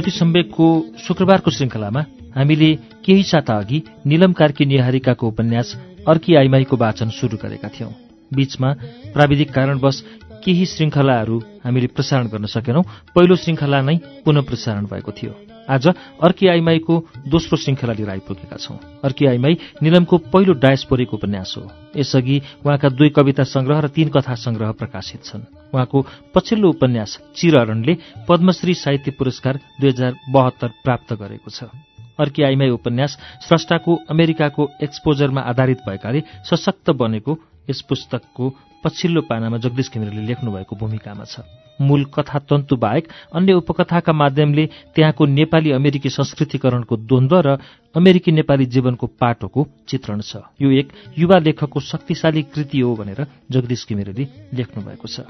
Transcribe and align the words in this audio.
श्रुति 0.00 0.18
सम्वेकको 0.18 0.66
शुक्रबारको 0.98 1.50
श्रृङ्खलामा 1.50 2.00
हामीले 2.36 2.68
केही 3.04 3.22
साता 3.22 3.54
अघि 3.54 3.82
निलम 4.06 4.32
कार्की 4.32 4.64
निहारिकाको 4.64 5.28
उपन्यास 5.28 5.76
अर्की 6.08 6.34
आइमाईको 6.34 6.76
वाचन 6.76 7.10
शुरू 7.10 7.36
गरेका 7.42 7.68
थियौं। 7.68 7.90
बीचमा 8.32 8.72
प्राविधिक 9.12 9.52
कारणवश 9.52 10.00
केही 10.44 10.66
श्रृङ्खलाहरू 10.66 11.38
हामीले 11.64 11.86
प्रसारण 11.86 12.28
गर्न 12.32 12.46
सकेनौं। 12.46 12.82
पहिलो 13.14 13.36
श्रृङ्खला 13.36 13.80
नै 13.80 13.96
पुनः 14.24 14.40
प्रसारण 14.40 14.86
भएको 14.88 15.12
थियो। 15.12 15.32
आज 15.70 15.86
अर्की 15.86 16.46
आइमाईको 16.48 16.94
दोस्रो 17.28 17.56
श्रृङ्खला 17.56 17.92
लिएर 17.92 18.10
आइपुगेका 18.10 18.56
छौं। 18.56 18.76
अर्की 19.04 19.26
आइमाई 19.26 19.56
निलमको 19.82 20.18
पहिलो 20.18 20.52
डायस्पोरिक 20.58 21.14
उपन्यास 21.14 21.54
हो। 21.58 21.62
यसअघि 21.96 22.40
उहाँका 22.66 22.88
दुई 22.88 23.08
कविता 23.08 23.44
संग्रह 23.44 23.78
र 23.80 23.88
तीन 23.88 24.08
कथा 24.08 24.34
संग्रह 24.34 24.72
प्रकाशित 24.72 25.24
छन्। 25.24 25.46
उहाँको 25.74 26.06
पछिल्लो 26.34 26.68
उपन्यास 26.68 27.18
चिरहरणले 27.36 27.96
पद्मश्री 28.28 28.74
साहित्य 28.74 29.10
पुरस्कार 29.10 29.60
दुई 29.80 29.90
हजार 29.90 30.14
बहत्तर 30.30 30.68
प्राप्त 30.84 31.12
गरेको 31.14 31.50
छ। 31.50 31.70
अर्की 32.18 32.42
आइमाई 32.42 32.70
उपन्यास 32.70 33.18
स्रष्टाको 33.46 33.94
अमेरिकाको 34.10 34.68
एक्सपोजरमा 34.82 35.40
आधारित 35.40 35.78
भएकाले 35.88 36.22
सशक्त 36.44 36.90
बनेको 36.90 37.38
यस 37.68 37.80
पुस्तकको 37.88 38.44
पछिल्लो 38.84 39.20
पानामा 39.28 39.58
जगदीश 39.58 39.90
घिमिरेले 39.92 40.26
लेख्नुभएको 40.26 40.76
भूमिकामा 40.76 41.24
छ। 41.24 41.44
मूल 41.80 42.04
कथा 42.12 42.38
तन्तु 42.44 42.76
बाहेक 42.76 43.08
अन्य 43.32 43.52
उपकथाका 43.56 44.12
माध्यमले 44.12 44.64
त्यहाँको 44.94 45.26
नेपाली 45.26 45.70
अमेरिकी 45.72 46.10
संस्कृतिकरणको 46.10 46.96
द्वन्द्व 47.08 47.40
र 47.40 47.48
अमेरिकी 47.96 48.32
नेपाली 48.32 48.66
जीवनको 48.68 49.06
पाटोको 49.16 49.66
चित्रण 49.88 50.20
छ। 50.20 50.44
यो 50.60 50.70
एक 50.70 50.92
युवा 51.16 51.38
लेखकको 51.40 51.80
शक्तिशाली 51.80 52.42
कृति 52.52 52.80
हो 52.80 52.94
भनेर 52.96 53.26
जगदीश 53.50 53.86
घिमिरेले 53.88 54.24
लेख्नुभएको 54.52 55.06
छ। 55.08 55.24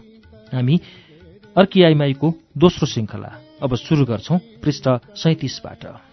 हामी 0.51 0.81
अर्की 1.55 1.83
आइमाईको 1.83 2.34
दोस्रो 2.58 2.86
श्रृङ्खला 2.86 3.31
अब 3.62 3.70
सुरु 3.77 4.05
गर्छौं 4.06 4.39
पृष्ठ 4.62 4.84
सैतिसबाट। 5.14 6.09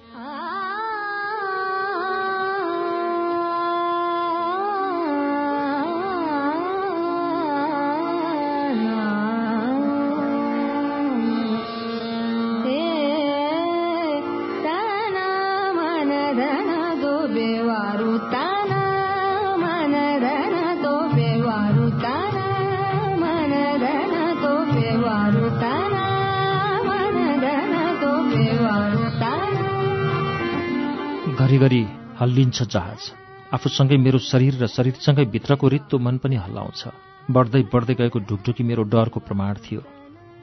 हल्लिन्छ 32.19 32.63
जहाज। 32.63 33.01
आफूसँगै 33.53 33.97
मेरो 33.97 34.19
शरीर 34.19 34.53
र 34.63 34.67
शरीरसँगै 34.67 35.25
भित्रको 35.25 35.67
रित्तो 35.67 35.97
मन 35.99 36.17
पनि 36.17 36.35
हल्लाउँछ। 36.35 36.81
बढ्दै 37.29 37.61
बढ्दै 37.73 37.93
गएको 37.93 38.19
ढुकढुकी 38.19 38.63
मेरो 38.63 38.83
डरको 38.83 39.19
प्रमाण 39.19 39.53
थियो। 39.61 39.81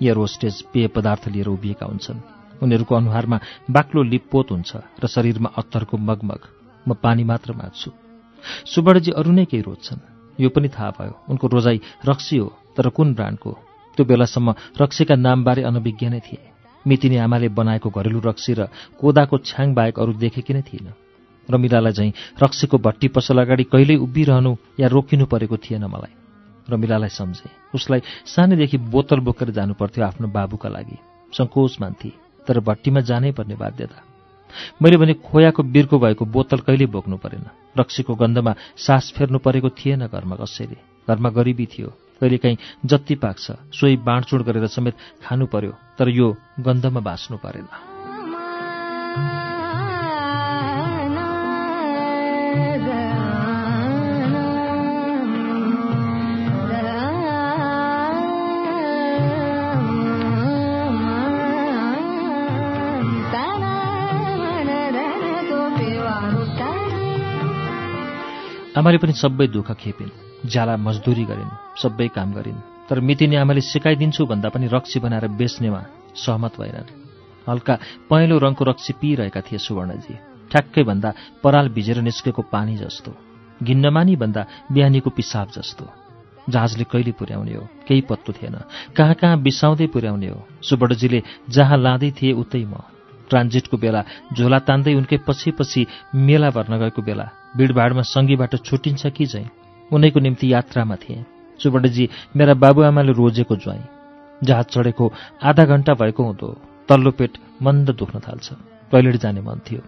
एयर 0.02 0.16
होस्टेज 0.16 0.62
पेय 0.72 0.86
पदार्थ 0.88 1.28
लिएर 1.28 1.48
उभिएका 1.48 1.86
हुन्छन्। 1.86 2.20
उनीहरूको 2.62 2.94
अनुहारमा 2.94 3.38
बाक्लो 3.70 4.02
लिपपोत 4.02 4.50
हुन्छ 4.50 4.70
र 5.02 5.06
शरीरमा 5.06 5.50
अत्तरको 5.56 5.96
मगमग। 5.98 6.42
म 6.86 6.94
पानी 6.94 7.24
मात्र 7.24 7.52
माग्छु। 7.52 7.90
सुवर्णजी 8.70 9.10
अरू 9.10 9.30
नै 9.32 9.44
केही 9.44 9.62
रोज्छन्। 9.62 10.00
यो 10.38 10.48
पनि 10.54 10.68
थाहा 10.68 10.90
भयो। 10.98 11.14
उनको 11.28 11.46
रोजाई 11.48 11.80
रक्सी 12.06 12.36
हो 12.38 12.48
तर 12.76 12.88
कुन 12.88 13.14
ब्रान्डको? 13.14 13.50
त्यो 13.98 14.04
बेलासम्म 14.06 14.54
रक्सीका 14.78 15.14
नामबारे 15.16 15.62
अनभिज्ञ 15.62 16.06
नै 16.08 16.20
थिए। 16.20 16.42
मितिनी 16.86 17.16
आमाले 17.16 17.48
बनाएको 17.48 17.88
घरेलु 17.90 18.20
रक्सी 18.20 18.52
र 18.54 18.70
कोदाको 19.00 19.38
छ्याङ 19.38 19.74
बाहेक 19.74 19.98
अरू 19.98 20.12
देखेकी 20.14 20.54
नै 20.54 20.62
थिइन। 20.62 20.86
रमिलालाई 21.50 21.92
झैँ 21.92 22.12
रक्सीको 22.42 22.78
भट्टी 22.78 23.08
पसल 23.08 23.38
अगाडि 23.38 23.64
कहिल्यै 23.64 23.96
उभिरहनु 23.96 24.56
या 24.80 24.88
रोकिनु 24.88 25.26
परेको 25.26 25.56
थिएन 25.56 25.84
मलाई। 25.84 26.12
रमिलालाई 26.70 27.08
सम्झे। 27.08 27.50
उसलाई 27.74 28.00
सानैदेखि 28.26 28.78
बोतल 28.78 29.20
बोकेर 29.20 29.50
जानुपर्थ्यो 29.50 30.04
आफ्नो 30.04 30.28
बाबुका 30.28 30.68
लागि। 30.68 30.98
सङ्कोच 31.36 31.76
मान्थे 31.80 32.12
तर 32.46 32.60
भट्टीमा 32.60 33.00
जानै 33.00 33.32
पर्ने 33.32 33.54
बाध्यता। 33.54 34.02
मैले 34.82 34.96
भने 34.96 35.14
खोयाको 35.14 35.62
बिर्को 35.62 35.98
भएको 35.98 36.24
बोतल 36.24 36.58
कहिल्यै 36.58 36.86
बोक्नु 36.86 37.16
परेन। 37.16 37.44
रक्सीको 37.78 38.14
गन्धमा 38.14 38.54
सास 38.76 39.12
फेर्नु 39.16 39.38
परेको 39.38 39.68
थिएन 39.70 40.06
घरमा 40.06 40.36
कसैले। 40.36 40.76
घरमा 41.08 41.30
गरिबी 41.30 41.66
थियो। 41.66 41.88
कहिलेकाहीँ 42.20 42.56
जति 42.86 43.14
पाक्छ 43.14 43.50
सोही 43.74 43.96
बाँडचुँड 43.96 44.42
गरेर 44.42 44.66
समेत 44.66 44.94
खानु 45.26 45.46
पर्यो 45.46 45.72
तर 45.98 46.08
यो 46.08 46.36
गन्धमा 46.60 47.00
बाँच्नु 47.00 47.36
परेन। 47.36 47.66
आमाले 68.74 68.98
पनि 68.98 69.12
सबै 69.14 69.46
दुःख 69.54 69.70
खेपिन् 69.78 70.10
ज्याला 70.50 70.74
मजदुरी 70.76 71.24
गरिन् 71.30 71.56
सबै 71.78 72.08
काम 72.10 72.28
गरिन्। 72.34 72.64
तर 72.90 72.98
मितिनी 73.00 73.36
आमाले 73.38 73.60
सिकाइदिन्छु 73.62 74.26
भन्दा 74.26 74.48
पनि 74.50 74.66
रक्सी 74.66 74.98
बनाएर 74.98 75.26
बेच्नेमा 75.38 75.82
सहमत 76.18 76.52
भएनन्। 76.58 76.90
हल्का 77.46 77.74
पहेँलो 78.10 78.36
रङको 78.44 78.62
रक्सी 78.64 78.92
पिइरहेका 79.00 79.40
थिए 79.46 79.58
सुवर्णजी। 79.62 80.14
ठ्याक्कै 80.50 80.82
भन्दा 80.90 81.10
पराल 81.42 81.66
भिजेर 81.70 81.98
निस्केको 82.02 82.42
पानी 82.50 82.74
जस्तो 82.76 83.10
घिन्नमानी 83.62 84.14
भन्दा 84.16 84.42
बिहानीको 84.74 85.10
पिसाब 85.10 85.48
जस्तो। 85.54 85.84
जहाजले 86.50 86.84
कहिले 86.90 87.12
पुर्याउने 87.14 87.54
हो 87.54 87.64
केही 87.86 88.00
पत्तो 88.10 88.32
थिएन। 88.34 88.56
कहाँ 88.96 89.14
कहाँ 89.14 89.38
बिसाउँदै 89.38 89.86
पुर्याउने 89.86 90.28
हो? 90.28 90.38
सुवर्णजीले 90.62 91.22
जहाँ 91.48 91.78
लाँदै 91.78 92.10
थिए 92.18 92.32
उतै 92.34 92.64
म। 92.66 92.82
ट्रान्जिटको 93.30 93.76
बेला 93.78 94.02
झोला 94.34 94.58
तान्दै 94.66 94.94
उनकै 94.94 95.18
पछि 95.26 95.50
पछि 95.58 95.86
मेला 96.26 96.50
भर्न 96.50 96.74
गएको 96.82 97.02
बेला 97.02 97.26
भिडभाडमा 97.56 98.02
सङ्गीबाट 98.02 98.56
छुटिन्छ 98.56 99.06
कि 99.06 99.26
झैँ? 99.26 99.50
उनैको 99.92 100.20
निम्ति 100.20 100.52
यात्रामा 100.52 100.96
थिए। 100.96 101.24
सुवर्णजी 101.62 102.08
मेरा 102.36 102.54
बाबुआमाले 102.54 103.12
रोजेको 103.12 103.56
ज्वाइँ। 103.56 103.84
जहाज 104.44 104.64
चढेको 104.64 105.12
आधा 105.42 105.64
घण्टा 105.64 105.94
भएको 105.94 106.24
हुँदो 106.24 106.48
तल्लो 106.88 107.10
पेट 107.10 107.38
मन्द 107.62 107.90
दुख्न 107.90 108.20
थाल्छ। 108.20 108.52
टोइलेट 108.90 109.16
जाने 109.16 109.40
मन 109.40 109.60
थियो। 109.70 109.80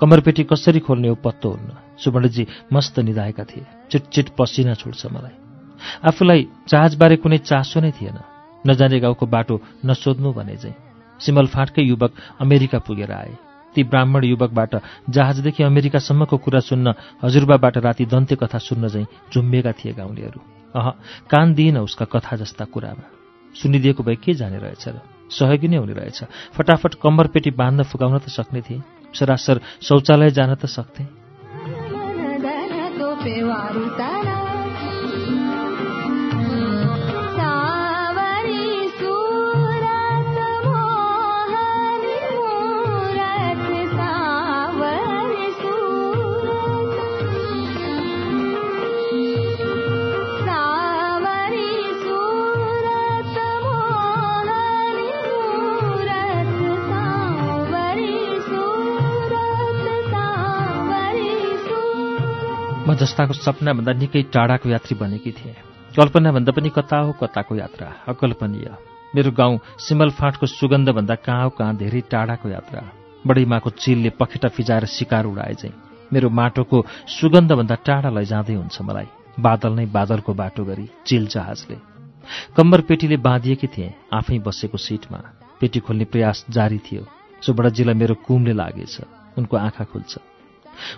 कमरपेटी 0.00 0.44
कसरी 0.44 0.80
खोल्ने 0.80 1.08
हो 1.08 1.14
पत्तो 1.14 1.50
हुन्न 1.50 1.76
सुवर्णजी 1.98 2.46
मस्त 2.72 2.98
निधाएका 2.98 3.44
थिए। 3.44 3.66
चिटचिट 3.90 4.28
पसिना 4.28 4.74
छुट्छ 4.74 5.06
मलाई। 5.06 5.36
आफूलाई 6.04 6.48
जहाजबारे 6.68 7.16
कुनै 7.16 7.38
चासो 7.38 7.80
नै 7.80 7.90
थिएन। 7.90 8.18
नजाने 8.66 9.00
गाउँको 9.00 9.26
बाटो 9.26 9.60
नसोध्नु 9.86 10.32
भने 10.32 10.56
चाहिँ 10.56 10.74
सिमल 11.20 11.46
फाँटकै 11.46 11.82
युवक 11.82 12.12
अमेरिका 12.40 12.78
पुगेर 12.78 13.12
आए। 13.12 13.51
ती 13.74 13.84
ब्राह्मण 13.84 14.24
युवकबाट 14.24 14.76
जहाजदेखि 15.10 15.62
अमेरिकासम्मको 15.62 16.36
कुरा 16.36 16.60
सुन्न 16.60 16.94
हजुरबाबाट 17.22 17.78
राति 17.78 18.04
दन्त्य 18.04 18.36
कथा 18.36 18.58
सुन्न 18.58 18.88
चाहिँ 18.88 19.06
झुम्बिएका 19.34 19.72
थिए 19.72 19.92
गाउँलेहरू। 19.92 20.40
अह 20.80 20.90
कान 21.30 21.54
दिइन 21.54 21.78
उसका 21.78 22.04
कथा 22.04 22.36
जस्ता 22.36 22.64
कुरामा। 22.64 23.10
सुनिदिएको 23.54 24.02
भए 24.02 24.14
के 24.14 24.34
जाने 24.34 24.58
रहेछ 24.58 24.88
र? 24.88 25.00
सहयोगी 25.30 25.68
नै 25.68 25.76
हुने 25.76 25.92
रहेछ। 25.92 26.24
फटाफट 26.56 26.94
कम्बरपेटी 26.94 27.50
बाँध्न 27.50 27.82
फुकाउन 27.82 28.18
त 28.18 28.28
सक्ने 28.28 28.60
थिए। 28.60 28.82
सरासर 29.14 29.60
शौचालय 29.82 30.30
जान 30.30 30.54
त 30.54 30.66
सक्थे। 30.66 31.04
जस्ताको 63.02 63.34
सपनाभन्दा 63.34 63.92
निकै 63.92 64.22
टाढाको 64.32 64.68
यात्री 64.68 64.94
बनेकी 64.94 65.30
थिएँ। 65.32 65.54
कल्पनाभन्दा 65.96 66.52
पनि 66.52 66.70
कता 66.70 66.98
हो 66.98 67.12
कताको 67.12 67.56
यात्रा? 67.56 67.86
अकल्पनीय। 68.08 68.70
मेरो 69.14 69.30
गाउँ 69.30 69.58
सिमलफाँटको 69.78 70.46
सुगन्धभन्दा 70.46 71.14
कहाँ 71.14 71.44
हो 71.44 71.50
कहाँ 71.50 71.76
धेरै 71.76 72.00
टाढाको 72.10 72.48
यात्रा? 72.48 72.82
बडीमाको 73.26 73.70
चिलले 73.70 74.10
पखेटा 74.10 74.48
फिजाएर 74.48 74.84
शिकार 74.86 75.24
उडाए 75.26 75.54
चाहिँ 75.54 75.74
मेरो 76.12 76.30
माटोको 76.30 76.84
सुगन्धभन्दा 77.08 77.74
टाढा 77.74 78.10
लैजाँदै 78.10 78.54
हुन्छ 78.54 78.82
मलाई। 78.82 79.08
बादल 79.40 79.72
नै 79.72 79.86
बादलको 79.86 80.34
बाटो 80.34 80.64
गरी 80.64 80.86
चिल 81.06 81.26
जहाजले। 81.26 81.76
कम्बर 82.56 82.80
पेटीले 82.80 83.16
बाँधिएकी 83.16 83.66
थिएँ 83.66 83.94
आफै 84.14 84.38
बसेको 84.38 84.78
सिटमा। 84.78 85.18
पेटी 85.60 85.80
खोल्ने 85.80 86.04
प्रयास 86.04 86.46
जारी 86.50 86.78
थियो। 86.78 87.06
सुबडाजीलाई 87.42 87.94
मेरो 87.94 88.14
कुमले 88.14 88.52
लागेछ। 88.52 89.00
उनको 89.38 89.56
आँखा 89.56 89.84
खुल्छ। 89.84 90.18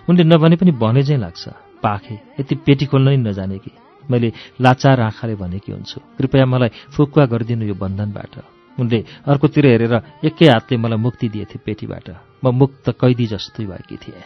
उनले 0.09 0.23
नभने 0.23 0.55
पनि 0.55 0.71
भने 0.71 1.03
चाहिँ 1.03 1.21
लाग्छ। 1.21 1.49
पाखे। 1.83 2.15
यति 2.39 2.55
पेटी 2.55 2.85
खोल्न 2.85 3.27
नजाने 3.27 3.57
कि? 3.57 3.71
मैले 4.11 4.33
लाचार 4.61 5.01
आँखाले 5.01 5.35
भनेकी 5.35 5.71
हुन्छु। 5.71 6.01
कृपया 6.17 6.45
मलाई 6.45 6.69
फुकुवा 6.95 7.25
गरिदिनु 7.25 7.65
यो 7.65 7.73
बन्धनबाट। 7.73 8.43
उनले 8.79 9.05
अर्कोतिर 9.27 9.65
हेरेर 9.65 10.01
एकै 10.25 10.45
हातले 10.45 10.77
मलाई 10.77 10.97
मुक्ति 10.97 11.29
दिएथे 11.29 11.59
पेटीबाट। 11.65 12.09
म 12.45 12.55
मुक्त 12.55 12.89
कैदी 12.89 13.25
जस्तै 13.25 13.65
भएकी 13.65 13.97
थिएँ। 13.97 14.23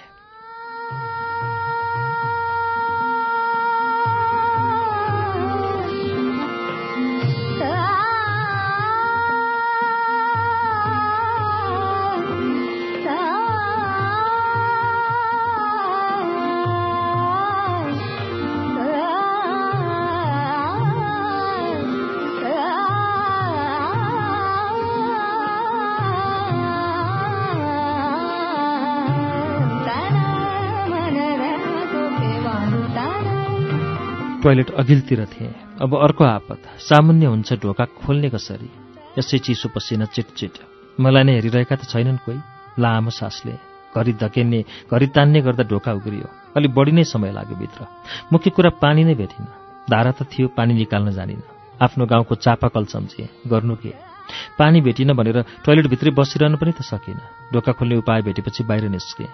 टोयलेट 34.44 34.71
अघिल्तिर 34.71 35.25
थिएँ। 35.25 35.53
अब 35.81 35.95
अर्को 35.95 36.24
आपत 36.24 36.62
सामान्य 36.80 37.25
हुन्छ 37.25 37.53
ढोका 37.53 37.86
खोल्ने 37.86 38.30
कसरी? 38.30 38.69
यसै 39.19 39.38
चिसो 39.38 39.69
पसिना 39.69 40.06
चिटचिट। 40.06 40.56
मलाई 41.00 41.24
नै 41.24 41.33
हेरिरहेका 41.33 41.75
त 41.75 41.83
छैनन् 41.91 42.24
कोही। 42.24 42.39
लामो 42.80 43.09
सासले 43.09 43.56
घरि 43.95 44.13
धकेन्ने 44.13 44.59
घरि 44.91 45.07
तान्ने 45.07 45.41
गर्दा 45.41 45.63
ढोका 45.63 45.91
उग्रियो। 45.91 46.27
अलिक 46.56 46.71
बढी 46.71 46.91
नै 46.91 47.03
समय 47.03 47.31
लाग्यो 47.36 47.56
भित्र। 47.56 47.81
मुख्य 48.33 48.50
कुरा 48.50 48.69
पानी 48.80 49.03
नै 49.03 49.15
भेटिन। 49.15 49.45
धारा 49.91 50.12
त 50.12 50.24
थियो 50.24 50.47
पानी 50.56 50.74
निकाल्न 50.74 51.12
जानिन। 51.12 51.42
आफ्नो 51.81 52.06
गाउँको 52.06 52.35
चापाकल 52.35 52.85
सम्झिए। 52.85 53.30
गर्नु 53.47 53.75
के? 53.75 53.92
पानी 54.59 54.81
भेटिन 54.81 55.13
भनेर 55.19 55.44
टोयलेटभित्रै 55.65 56.12
बसिरहनु 56.15 56.57
पनि 56.57 56.71
त 56.71 56.81
सकिनँ। 56.81 57.51
ढोका 57.53 57.71
खोल्ने 57.75 57.95
उपाय 57.97 58.21
भेटेपछि 58.21 58.63
बाहिर 58.63 58.88
निस्केँ। 58.88 59.27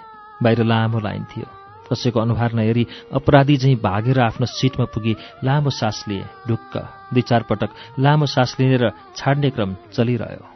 बाहिर 0.43 0.63
लामो 0.63 0.99
लाइन 0.99 1.23
थियो। 1.29 1.64
कसैको 1.91 2.19
अनुहार 2.19 2.53
नहेरी 2.53 2.87
अपराधी 3.13 3.57
झैँ 3.57 3.75
भागेर 3.75 4.19
आफ्नो 4.19 4.45
सिटमा 4.45 4.85
पुगी 4.85 5.15
लामो 5.43 5.69
सास 5.69 6.03
लिए। 6.07 6.23
ढुक्क। 6.47 6.77
दुई 7.13 7.21
चार 7.21 7.43
पटक 7.49 7.69
लामो 7.99 8.25
सास 8.25 8.55
लिने 8.59 8.77
र 8.77 8.91
छाड्ने 9.15 9.49
क्रम 9.49 9.75
चलिरह्यो। 9.93 10.54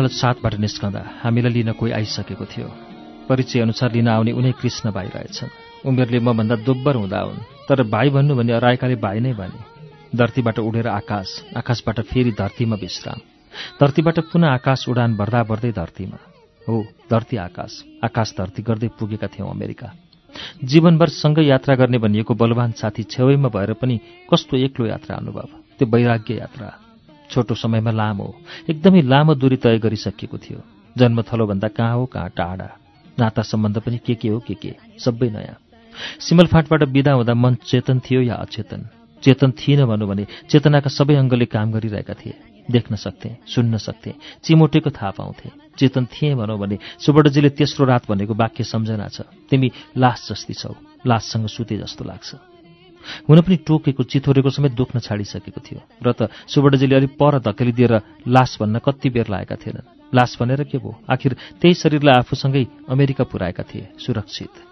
टर्मिनल 0.00 0.16
सातबाट 0.16 0.54
निस्कँदा 0.56 1.02
हामीलाई 1.20 1.52
लिन 1.52 1.72
कोही 1.76 1.92
आइसकेको 1.92 2.44
थियो। 2.46 2.68
परिचय 3.28 3.60
अनुसार 3.60 3.92
लिन 3.92 4.08
आउने 4.08 4.32
उनै 4.32 4.52
कृष्ण 4.56 4.90
भाइ 4.90 5.08
रहेछन्। 5.12 5.52
उमेरले 5.84 6.18
मभन्दा 6.18 6.56
दोब्बर 6.64 6.94
हुँदा 6.96 7.20
हुन् 7.20 7.44
तर 7.68 7.82
भाइ 7.84 8.08
भन्नु 8.08 8.34
भने 8.34 8.52
अराएकाले 8.52 8.96
भाइ 8.96 9.20
नै 9.20 9.32
भने। 9.36 9.60
धरतीबाट 10.16 10.58
उडेर 10.58 10.88
आकाश 10.88 11.28
आकाशबाट 11.56 12.00
फेरि 12.00 12.32
धरतीमा 12.32 12.76
विश्राम। 12.80 13.20
धरतीबाट 13.80 14.18
पुनः 14.32 14.48
आकाश 14.48 14.88
उडान 14.88 15.16
भर्दा 15.16 15.42
भर्दै 15.44 15.72
धरतीमा। 15.72 16.18
हो 16.64 16.84
धरती 17.10 17.36
आकाश। 17.36 17.84
आकाश 18.04 18.34
धरती 18.38 18.62
गर्दै 18.62 18.88
पुगेका 18.96 19.26
थियौँ 19.26 19.50
अमेरिका। 19.50 19.92
जीवनभर 20.64 21.08
सँगै 21.12 21.44
यात्रा 21.44 21.74
गर्ने 21.76 21.98
भनिएको 21.98 22.34
बलवान 22.34 22.72
साथी 22.72 23.02
छेउैमा 23.04 23.48
भएर 23.48 23.72
पनि 23.76 24.00
कस्तो 24.32 24.56
एक्लो 24.56 24.86
यात्रा 24.86 25.16
अनुभव। 25.16 25.48
त्यो 25.76 25.88
वैराग्य 25.88 26.34
यात्रा। 26.34 26.89
छोटो 27.30 27.54
समयमा 27.54 27.90
लामो 27.90 28.34
एकदमै 28.70 29.02
लामो 29.02 29.34
दूरी 29.34 29.56
तय 29.56 29.78
गरिसकिएको 29.78 30.38
थियो। 30.38 30.60
जन्मथलोभन्दा 30.98 31.68
कहाँ 31.68 31.94
हो 31.94 32.06
कहाँ 32.06 32.28
टाढा? 32.28 32.68
नाता 33.18 33.42
सम्बन्ध 33.42 33.78
पनि 33.78 33.98
के 33.98 34.14
के 34.14 34.28
हो 34.28 34.38
के 34.40 34.54
के? 34.54 34.74
सबै 34.98 35.30
नयाँ। 35.30 35.58
सिमलफाटबाट 36.20 36.84
बिदा 36.84 37.12
हुँदा 37.12 37.34
मन 37.34 37.54
चेतन 37.54 38.00
थियो 38.00 38.20
या 38.20 38.34
अचेतन? 38.34 38.88
चेतन 39.22 39.50
थिएन 39.50 39.84
भनौँ 39.84 40.08
भने 40.08 40.26
चेतनाका 40.50 40.90
सबै 40.90 41.14
अङ्गले 41.14 41.44
काम 41.44 41.72
गरिरहेका 41.72 42.14
थिए। 42.14 42.34
देख्न 42.70 42.96
सक्थे 42.96 43.36
सुन्न 43.46 43.76
सक्थे 43.76 44.14
चिमोटेको 44.44 44.90
थाहा 44.90 45.10
पाउँथे। 45.10 45.50
चेतन 45.78 46.04
थिएँ 46.06 46.34
भनौँ 46.34 46.58
भने 46.58 46.78
सुवर्णजीले 46.98 47.50
तेस्रो 47.50 47.86
रात 47.86 48.10
भनेको 48.10 48.34
वाक्य 48.34 48.64
सम्झना 48.64 49.08
छ। 49.08 49.20
तिमी 49.50 49.72
लास 49.96 50.28
जस्ती 50.32 50.54
छौ। 50.54 50.74
लाससँग 51.06 51.46
सुते 51.46 51.76
जस्तो 51.76 52.04
लाग्छ। 52.04 52.49
हुन 53.28 53.40
पनि 53.40 53.56
टोकेको 53.66 54.02
चिथोरेको 54.02 54.50
समेत 54.50 54.72
दुख्न 54.72 54.98
छाडिसकेको 55.00 55.60
थियो। 55.60 55.80
र 56.02 56.12
त 56.12 56.30
सुवर्णजीले 56.48 56.96
अलिक 56.96 57.12
पर 57.16 57.38
धकेलिदिएर 57.40 57.94
लास 58.28 58.58
भन्न 58.60 58.78
कति 58.78 59.08
बेर 59.10 59.26
लागेका 59.28 59.56
थिएनन्। 59.56 60.14
लास 60.14 60.36
भनेर 60.40 60.64
के 60.64 60.78
भयो? 60.78 60.94
आखिर 61.10 61.36
त्यही 61.60 61.74
शरीरलाई 61.74 62.14
आफूसँगै 62.18 62.66
अमेरिका 62.88 63.24
पुर्याएका 63.24 63.62
थिए 63.62 63.88
सुरक्षित। 63.98 64.69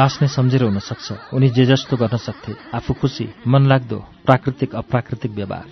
लास 0.00 0.14
नै 0.22 0.28
सम्झेर 0.32 0.62
हुन 0.64 0.78
सक्छ 0.80 1.36
उनी 1.36 1.48
जे 1.52 1.64
जस्तो 1.68 1.96
गर्न 2.00 2.16
सक्थे। 2.18 2.52
आफू 2.72 2.92
खुसी 2.96 3.26
मन 3.46 3.66
लाग्दो 3.68 3.98
प्राकृतिक 4.24 4.74
अप्राकृतिक 4.74 5.30
व्यवहार। 5.30 5.68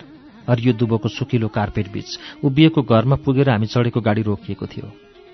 हरियो 0.49 0.73
दुबोको 0.73 1.09
सुकिलो 1.09 1.47
कार्पेट 1.49 1.87
बीच 1.91 2.09
उभिएको 2.45 2.81
घरमा 2.83 3.15
पुगेर 3.25 3.49
हामी 3.49 3.67
चढेको 3.73 4.01
गाडी 4.01 4.21
रोकिएको 4.21 4.65
थियो। 4.67 4.87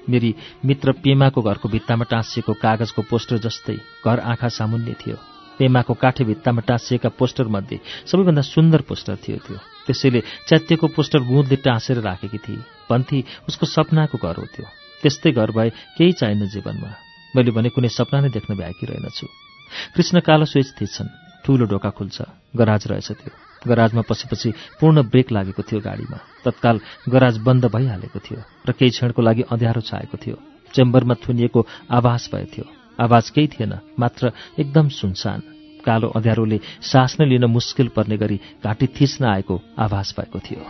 मेरी 0.08 0.34
मित्र 0.66 0.92
पेमाको 1.04 1.42
घरको 1.42 1.70
भित्तामा 1.70 2.06
टाँसिएको 2.08 2.54
कागजको 2.56 3.02
पोस्टर 3.12 3.38
जस्तै 3.44 3.76
घर 4.06 4.20
आँखा 4.32 4.48
सामुन्ने 4.58 4.94
थियो। 4.96 5.18
पेमाको 5.60 5.94
काठे 5.94 6.24
भित्तामा 6.24 6.62
टाँसिएका 6.64 7.10
पोस्टर 7.20 7.48
मध्ये 7.52 7.80
सबैभन्दा 8.08 8.42
सुन्दर 8.48 8.82
पोस्टर 8.88 9.16
थियो 9.24 9.38
त्यो। 9.44 9.58
त्यसैले 9.88 10.22
च्यातिएको 10.48 10.88
पोस्टर 10.96 11.20
गुँदले 11.28 11.56
टाँसेर 11.68 12.00
राखेकी 12.00 12.38
थिए 12.38 12.64
भन्थे 12.90 13.24
उसको 13.48 13.66
सपनाको 13.68 14.18
घर 14.18 14.36
हो 14.36 14.46
त्यो। 14.56 14.66
त्यस्तै 15.04 15.32
घर 15.32 15.52
भए 15.52 15.70
केही 15.98 16.12
चाहिन्न 16.14 16.48
जीवनमा। 16.48 17.05
मैले 17.36 17.52
भने 17.52 17.70
कुनै 17.70 17.90
सपना 17.92 18.20
नै 18.24 18.30
देख्न 18.32 18.56
भ्याएकी 18.56 18.86
रहेनछु। 18.88 19.28
कृष्ण 19.96 20.20
कालो 20.24 20.46
स्विच 20.46 20.68
थिच्छन्। 20.82 21.10
ठूलो 21.44 21.66
ढोका 21.68 21.90
खुल्छ। 21.90 22.18
गराज 22.56 22.88
रहेछ 22.88 23.12
त्यो। 23.12 23.32
गराजमा 23.68 24.02
पसेपछि 24.02 24.50
पूर्ण 24.80 25.04
ब्रेक 25.04 25.32
लागेको 25.32 25.62
थियो 25.62 25.80
गाडीमा। 25.82 26.18
तत्काल 26.46 26.80
गराज 27.10 27.38
बन्द 27.38 27.66
भइहालेको 27.66 28.20
थियो 28.20 28.40
र 28.68 28.72
केही 28.72 28.92
क्षणको 28.92 29.22
लागि 29.22 29.42
अँध्यारो 29.52 29.82
छाएको 29.82 30.18
थियो। 30.18 30.38
चेम्बरमा 30.74 31.16
थुनिएको 31.24 31.60
आवाज 31.92 32.30
भए 32.34 32.46
थियो। 32.54 32.66
आवाज 33.00 33.30
केही 33.30 33.48
थिएन 33.48 33.74
मात्र 34.00 34.32
एकदम 34.60 34.90
सुनसान। 34.90 35.42
कालो 35.86 36.08
अँध्यारोले 36.10 36.60
सास 36.82 37.18
नै 37.20 37.26
लिन 37.26 37.46
मुस्किल 37.46 37.88
पर्ने 37.88 38.18
गरी 38.18 38.38
घाँटी 38.64 38.88
थिच्न 38.88 39.26
आएको 39.26 39.56
आवाज 39.80 40.08
भएको 40.18 40.40
थियो। 40.40 40.62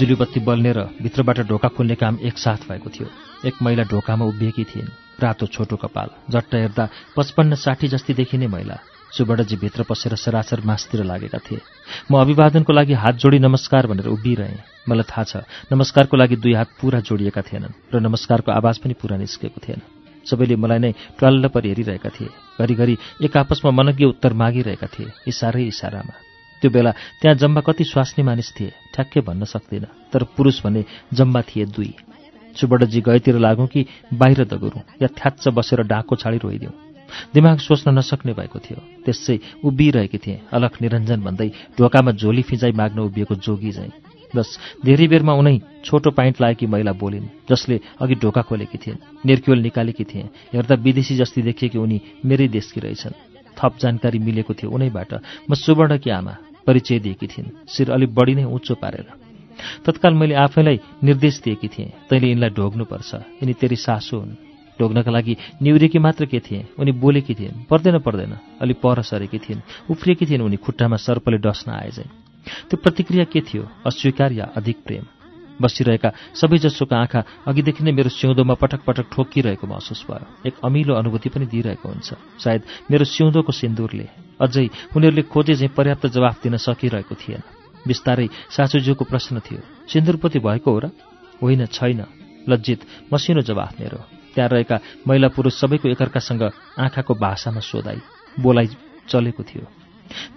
बिजुली 0.00 0.16
बत्ती 0.16 0.40
बल्ने 0.40 0.72
र 0.72 0.80
भित्रबाट 0.96 1.38
ढोका 1.44 1.68
खोल्ने 1.76 1.94
काम 2.00 2.24
एकसाथ 2.24 2.64
भएको 2.72 2.88
थियो। 2.88 3.06
एक 3.44 3.54
महिला 3.60 3.84
ढोकामा 3.84 4.24
उभिएकी 4.24 4.64
थिइन्। 4.64 4.88
रातो 5.20 5.46
छोटो 5.46 5.76
कपाल 5.76 6.08
झट्ट 6.32 6.54
हेर्दा 6.56 6.84
पचपन्न 7.16 7.54
साठी 7.60 7.88
जस्ती 7.92 8.14
देखिने 8.16 8.46
महिला 8.48 8.76
सुबडजी 9.12 9.56
भित्र 9.60 9.84
पसेर 9.84 10.16
सरासर 10.16 10.64
मासतिर 10.64 11.04
लागेका 11.04 11.38
थिए। 11.44 11.60
म 12.08 12.16
अभिवादनको 12.16 12.72
लागि 12.72 12.94
हात 12.96 13.14
जोडी 13.20 13.38
नमस्कार 13.44 13.86
भनेर 13.92 14.08
उभिरहेँ। 14.08 14.88
मलाई 14.88 15.04
थाहा 15.04 15.24
छ 15.28 15.44
नमस्कारको 15.68 16.16
लागि 16.16 16.36
दुई 16.40 16.54
हात 16.56 16.68
पुरा 16.80 17.00
जोडिएका 17.04 17.42
थिएनन् 17.44 17.76
र 17.92 18.00
नमस्कारको 18.00 18.56
आवाज 18.56 18.78
पनि 18.80 18.94
पुरा 18.96 19.20
निस्केको 19.20 19.60
थिएन। 19.60 19.80
सबैले 20.24 20.56
मलाई 20.56 20.80
नै 20.80 20.92
ट्वाल्ल 21.20 21.48
पर 21.52 21.68
हेरिरहेका 21.68 22.08
थिए। 22.08 22.32
घरिघरि 22.56 22.96
एक 23.20 23.36
आपसमा 23.36 23.70
मनज्ञ 23.76 24.04
उत्तर 24.16 24.32
मागिरहेका 24.32 24.88
थिए 24.88 25.12
इसारै 25.28 25.68
इसारामा। 25.68 26.29
त्यो 26.60 26.70
बेला 26.70 26.90
त्यहाँ 27.20 27.36
जम्मा 27.36 27.60
कति 27.60 27.84
स्वास्नी 27.84 28.24
मानिस 28.24 28.52
थिए 28.60 28.70
ठ्याक्कै 28.94 29.20
भन्न 29.20 29.44
सक्दिनँ। 29.44 29.88
तर 30.12 30.24
पुरुष 30.36 30.60
भने 30.64 30.84
जम्मा 31.14 31.40
थिए 31.42 31.64
दुई। 31.66 31.92
सुबडजी 32.56 33.00
गएतिर 33.00 33.38
लागौँ 33.38 33.66
कि 33.66 33.86
बाहिर 34.14 34.44
दगुरौँ 34.44 34.82
या 35.02 35.08
थ्याच्च 35.08 35.48
बसेर 35.48 35.82
डाँको 35.82 36.16
छाडी 36.16 36.38
रोइदिउँ। 36.38 36.72
दिमाग 37.34 37.58
सोच्न 37.58 37.98
नसक्ने 37.98 38.32
भएको 38.32 38.58
थियो। 38.58 38.78
त्यसै 39.04 39.38
उभिरहेकी 39.64 40.18
थिएँ 40.18 40.40
अलख 40.52 40.82
निरञ्जन 40.82 41.20
भन्दै 41.20 41.48
ढोकामा 41.78 42.12
झोली 42.12 42.42
फिजाइ 42.42 42.72
माग्न 42.72 42.98
उभिएको 43.00 43.34
जोगी 43.34 43.72
झैँ। 43.72 43.90
बस 44.36 44.58
धेरै 44.84 45.06
बेरमा 45.08 45.32
उनै 45.34 45.58
छोटो 45.84 46.10
पाइन्ट 46.10 46.40
लागेकी 46.40 46.66
महिला 46.66 46.92
बोलिन् 46.92 47.26
जसले 47.50 47.80
अघि 47.98 48.14
ढोका 48.22 48.42
खोलेकी 48.46 48.78
थिइन् 48.78 49.26
निर्क्योल 49.26 49.58
निकालेकी 49.58 50.04
थिएँ 50.04 50.28
हेर्दा 50.54 50.74
विदेशी 50.74 51.16
जस्ती 51.16 51.42
देखिएकी 51.42 51.78
उनी 51.78 52.00
मेरै 52.24 52.46
देशकी 52.48 52.80
रहेछन्। 52.80 53.18
थप 53.58 53.72
जानकारी 53.82 54.18
मिलेको 54.18 54.54
थियो 54.54 54.70
उनैबाट। 54.70 55.10
म 55.50 55.54
सुवर्णकी 55.54 56.10
आमा। 56.10 56.34
परिचय 56.66 56.98
दिएकी 56.98 57.26
थिइन्। 57.26 57.66
शिर 57.68 57.90
अलिक 57.90 58.14
बढी 58.14 58.34
नै 58.34 58.44
उच्चो 58.44 58.74
पारेर। 58.74 59.06
तत्काल 59.84 60.14
मैले 60.14 60.34
आफैलाई 60.34 60.80
निर्देश 61.04 61.40
दिएकी 61.40 61.68
थिएँ। 61.68 61.92
तैँले 62.10 62.28
यिनलाई 62.28 62.50
ढोग्नुपर्छ। 62.50 63.14
यिनी 63.14 63.52
तेरी 63.52 63.76
सासु 63.76 64.16
हुन्। 64.16 64.34
ढोग्नका 64.80 65.10
लागि 65.10 65.36
निउरेकी 65.62 65.98
मात्र 65.98 66.26
के 66.26 66.40
थिए? 66.40 66.66
उनी 66.78 66.92
बोलेकी 66.92 67.34
थिइन्। 67.34 67.64
पर्दैन 67.70 67.98
पर्दैन। 67.98 68.38
अलि 68.60 68.72
पर 68.72 69.02
सरेकी 69.02 69.38
थिइन्। 69.38 69.60
उफ्रिएकी 69.90 70.26
थिइन् 70.26 70.42
उनी 70.42 70.56
खुट्टामा 70.56 70.96
सर्पले 70.96 71.38
डस्न 71.38 71.70
आए 71.70 71.90
चाहिँ 71.90 72.10
त्यो 72.70 72.76
प्रतिक्रिया 72.76 73.24
के 73.24 73.40
थियो? 73.40 73.68
अस्वीकार 73.86 74.32
या 74.32 74.44
अधिक 74.44 74.76
प्रेम? 74.86 75.04
बसिरहेका 75.60 76.10
सबैजसोका 76.34 76.96
आँखा 76.96 77.20
अघिदेखि 77.46 77.84
नै 77.84 77.92
मेरो 77.92 78.10
सिउँदोमा 78.10 78.54
पटक 78.54 78.80
पटक 78.82 79.06
ठोकिरहेको 79.12 79.66
महसुस 79.66 80.04
भयो। 80.08 80.26
एक 80.48 80.54
अमिलो 80.64 80.94
अनुभूति 80.94 81.28
पनि 81.28 81.46
दिइरहेको 81.46 81.88
हुन्छ। 81.88 82.08
सायद 82.40 82.62
मेरो 82.90 83.04
सिउँदोको 83.04 83.52
सिन्दुरले 83.52 84.06
अझै 84.40 84.66
उनीहरूले 84.96 85.22
खोजे 85.28 85.54
चाहिँ 85.54 85.74
पर्याप्त 85.76 86.06
जवाफ 86.06 86.36
दिन 86.42 86.56
सकिरहेको 86.56 87.14
थिएन। 87.14 87.42
बिस्तारै 87.84 88.28
सासूज्यूको 88.50 89.04
प्रश्न 89.04 89.40
थियो 89.40 89.60
सिन्दुरपति 89.88 90.38
भएको 90.38 90.70
हो 90.70 90.78
र? 90.78 90.86
होइन 91.42 91.66
छैन। 91.66 92.00
लज्जित 92.48 92.80
मसिनो 93.12 93.40
जवाफ 93.40 93.80
मेरो। 93.80 94.00
त्यहाँ 94.34 94.48
रहेका 94.48 94.76
महिला 95.08 95.28
पुरुष 95.28 95.54
सबैको 95.60 95.88
एकअर्कासँग 95.88 96.42
आँखाको 96.78 97.14
भाषामा 97.14 97.60
सोधाई 97.60 98.00
बोलाइ 98.40 98.68
चलेको 99.08 99.42
थियो। 99.42 99.66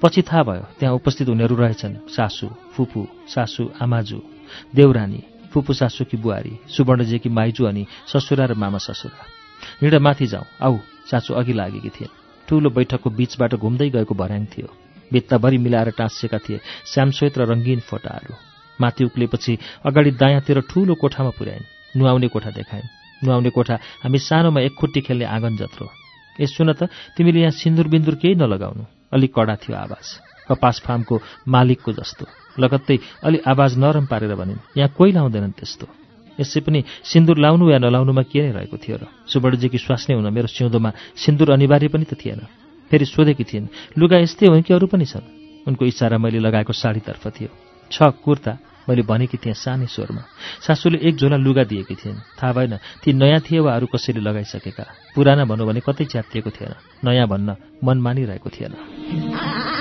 पछि 0.02 0.22
थाहा 0.22 0.44
भयो 0.44 0.66
त्यहाँ 0.80 0.96
उपस्थित 0.96 1.30
उनीहरू 1.30 1.56
रहेछन् 1.56 1.96
सासू 2.10 2.48
फुपू 2.74 3.08
सासू 3.28 3.64
आमाजू। 3.82 4.33
देउरानी 4.76 5.22
फुपू 5.54 5.74
सासूकी 5.74 6.18
बुहारी 6.18 6.54
सुवर्णजेकी 6.68 7.30
माइजू 7.30 7.66
अनि 7.66 7.86
ससुरा 8.08 8.46
र 8.46 8.54
मामा 8.54 8.78
ससुरा। 8.78 9.26
हिँड 9.82 9.96
माथि 9.96 10.28
जाउँ 10.28 10.46
आऊ 10.62 10.78
सासू 11.12 11.34
अघि 11.34 11.54
लागेकी 11.54 11.90
थिए। 11.90 12.08
ठूलो 12.48 12.70
बैठकको 12.70 13.10
बीचबाट 13.10 13.56
घुम्दै 13.56 13.90
गएको 13.90 14.14
भर्याङ 14.16 14.46
थियो। 14.46 14.68
भित्ताभरि 15.14 15.58
मिलाएर 15.58 15.90
टाँसिएका 15.98 16.38
थिए 16.38 16.60
श्यामश्वेत 16.94 17.38
र 17.38 17.42
रङ्गीन 17.52 17.80
फोटाहरू। 17.80 18.34
माथि 18.82 19.04
उक्लेपछि 19.06 19.58
अगाडि 19.86 20.12
दायाँतिर 20.18 20.60
ठूलो 20.70 20.94
कोठामा 20.96 21.32
पुर्याइन्। 21.38 21.70
नुहाउने 21.98 22.28
कोठा 22.28 22.50
देखाइन्। 22.50 22.88
नुहाउने 23.24 23.50
कोठा 23.50 23.76
हामी 24.04 24.20
सानोमा 24.20 24.62
एक 24.62 24.74
खुट्टी 24.74 25.02
खेल्ने 25.02 25.26
आँगन 25.26 25.56
जत्रो। 25.58 25.86
ए 26.42 26.46
सुन 26.50 26.74
त 26.74 26.90
तिमीले 27.16 27.40
यहाँ 27.40 27.52
सिन्दुर 27.54 27.88
बिन्दुर 27.88 28.16
केही 28.16 28.36
नलगाउनु। 28.36 28.84
अलिक 29.14 29.32
कडा 29.34 29.56
थियो 29.56 29.78
आवाज। 29.78 30.33
कपास 30.54 30.86
फार्मको 30.86 31.16
मालिकको 31.50 31.92
जस्तो। 31.98 32.26
लगत्तै 32.62 32.98
अलि 33.26 33.38
आवाज 33.42 33.72
नरम 33.78 34.06
पारेर 34.06 34.36
भनिन् 34.38 34.78
यहाँ 34.78 34.94
कोही 34.94 35.12
लाउँदैनन् 35.12 35.58
त्यस्तो। 35.58 35.88
यसै 36.40 36.60
पनि 36.62 36.84
सिन्दुर 37.04 37.38
लाउनु 37.38 37.66
या 37.70 37.78
नलाउनुमा 37.78 38.24
के 38.30 38.42
नै 38.42 38.52
रहेको 38.54 38.78
थियो 38.78 38.98
र? 38.98 39.04
सुवर्णजीकी 39.30 39.78
स्वास्नी 39.78 40.14
हुन 40.16 40.30
मेरो 40.34 40.48
सिउँदोमा 40.50 40.92
सिन्दुर 41.18 41.50
अनिवार्य 41.58 41.88
पनि 41.90 42.06
त 42.06 42.14
थिएन। 42.14 42.42
फेरि 42.90 43.06
सोधेकी 43.06 43.44
थिइन् 43.44 43.98
लुगा 43.98 44.18
यस्तै 44.22 44.48
हो 44.50 44.62
कि 44.62 44.74
अरू 44.74 44.86
पनि 44.88 45.06
छन्? 45.06 45.26
उनको 45.66 45.86
इसारा 45.86 46.18
मैले 46.18 46.40
लगाएको 46.40 46.74
साडीतर्फ 46.74 47.24
थियो। 47.28 47.50
छ 47.90 47.98
कुर्ता। 48.22 48.58
मैले 48.90 49.02
भनेकी 49.08 49.38
थिएँ 49.38 49.56
सानै 49.56 49.88
स्वरमा। 49.88 50.22
सासूले 50.68 51.00
एक 51.08 51.16
झोला 51.16 51.38
लुगा 51.40 51.64
दिएकी 51.64 51.96
थिइन्। 51.96 52.20
थाहा 52.36 52.54
भएन 52.54 52.74
ती 53.00 53.14
नयाँ 53.14 53.40
थिए 53.40 53.60
वा 53.64 53.76
अरू 53.76 53.88
कसैले 53.88 54.20
लगाइसकेका। 54.20 55.16
पुराना 55.16 55.46
भनौँ 55.46 55.68
भने 55.68 55.80
कतै 55.80 56.06
च्यातिएको 56.06 56.50
थिएन। 56.52 56.74
नयाँ 57.08 57.28
भन्न 57.28 57.56
मन 57.80 57.98
मानिरहेको 57.98 58.50
थिएन। 58.50 59.73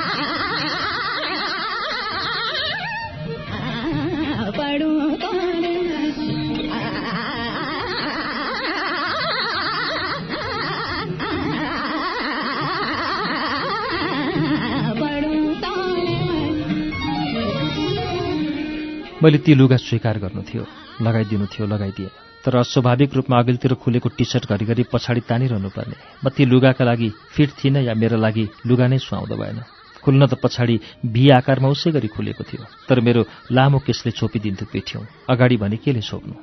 मैले 19.23 19.39
ती 19.39 19.55
लुगा 19.55 19.77
स्वीकार 19.79 20.19
गर्नु 20.19 20.43
थियो। 20.43 20.67
लगाइदिनु 20.99 21.47
थियो 21.47 21.67
लगाइदिएँ। 21.67 22.11
तर 22.43 22.57
अस्वाभाविक 22.59 23.15
रूपमा 23.15 23.39
अघिल्तिर 23.39 23.75
खुलेको 23.79 24.09
टी 24.19 24.25
सर्ट 24.25 24.51
घरिघरि 24.51 24.83
पछाडि 24.91 25.21
तानिरहनु 25.31 25.69
पर्ने 25.71 25.97
म 26.25 26.29
ती 26.35 26.43
लुगाका 26.45 26.83
लागि 26.83 27.09
फिट 27.31 27.51
थिइनँ 27.55 27.87
या 27.87 27.95
मेरा 27.95 28.19
लागि 28.19 28.49
लुगा 28.67 28.87
नै 28.91 28.99
सुहाउँदो 28.99 29.37
भएन। 29.39 29.63
खुल्न 30.03 30.27
त 30.27 30.35
पछाडि 30.43 30.75
भी 31.07 31.31
आकारमा 31.39 31.69
उसै 31.71 31.91
गरी 31.95 32.09
खुलेको 32.11 32.43
थियो। 32.43 32.67
तर 32.91 32.99
मेरो 32.99 33.23
लामो 33.47 33.79
केसले 33.87 34.11
छोपिदिन्थ्यो 34.11 34.67
पेठ्यौँ। 34.67 35.07
अगाडि 35.31 35.57
भने 35.63 35.77
केले 35.79 36.03
छोप्नु 36.03 36.35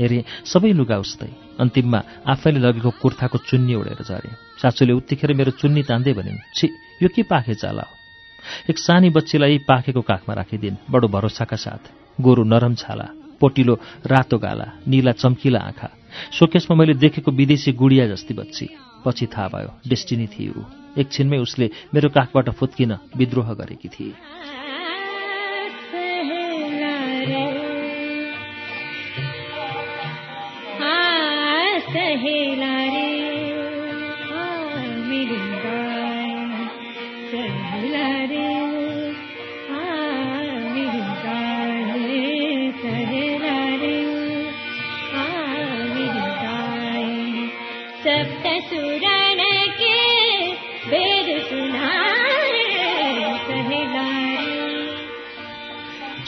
हेरेँ 0.00 0.24
सबै 0.48 0.72
लुगा 0.72 0.96
उस्तै। 1.04 1.28
अन्तिममा 1.60 2.00
आफैले 2.32 2.60
लगेको 2.64 2.90
कुर्ताको 2.96 3.38
चुन्नी 3.44 3.74
उडेर 3.76 4.00
झरेँ। 4.08 4.36
सासूले 4.56 4.92
उत्तिखेर 4.96 5.36
मेरो 5.36 5.52
चुन्नी 5.60 5.82
तान्दै 5.84 6.12
भनिन् 6.16 6.40
छि 6.56 6.66
यो 7.04 7.08
के 7.12 7.28
पाखे 7.28 7.60
चाला 7.60 7.84
हो? 7.84 7.92
एक 8.72 8.78
सानी 8.80 9.10
बच्चीलाई 9.12 9.68
पाखेको 9.68 10.00
काखमा 10.00 10.32
राखिदिन्। 10.32 10.80
बडो 10.88 11.08
भरोसाका 11.12 11.56
साथ। 11.60 12.01
गोरु 12.22 12.44
नरम 12.44 12.74
छाला 12.74 13.08
पोटिलो 13.40 13.74
रातो 14.06 14.38
गाला 14.38 14.66
निला 14.88 15.12
चम्किला 15.12 15.58
आँखा। 15.58 15.88
सोकेसमा 16.38 16.76
मैले 16.76 16.94
देखेको 16.94 17.30
विदेशी 17.30 17.72
गुडिया 17.72 18.06
जस्ती 18.06 18.34
बच्ची। 18.34 18.66
पछि 19.04 19.26
थाहा 19.26 19.48
भयो 19.48 19.70
डेस्टिनी 19.88 20.26
थिए 20.26 20.50
ऊ। 20.50 20.62
एकछिनमै 20.98 21.38
उसले 21.38 21.70
मेरो 21.94 22.08
काखबाट 22.08 22.50
फुत्किन 22.50 22.92
विद्रोह 23.16 23.52
गरेकी 23.54 23.88
थिए। 23.88 24.14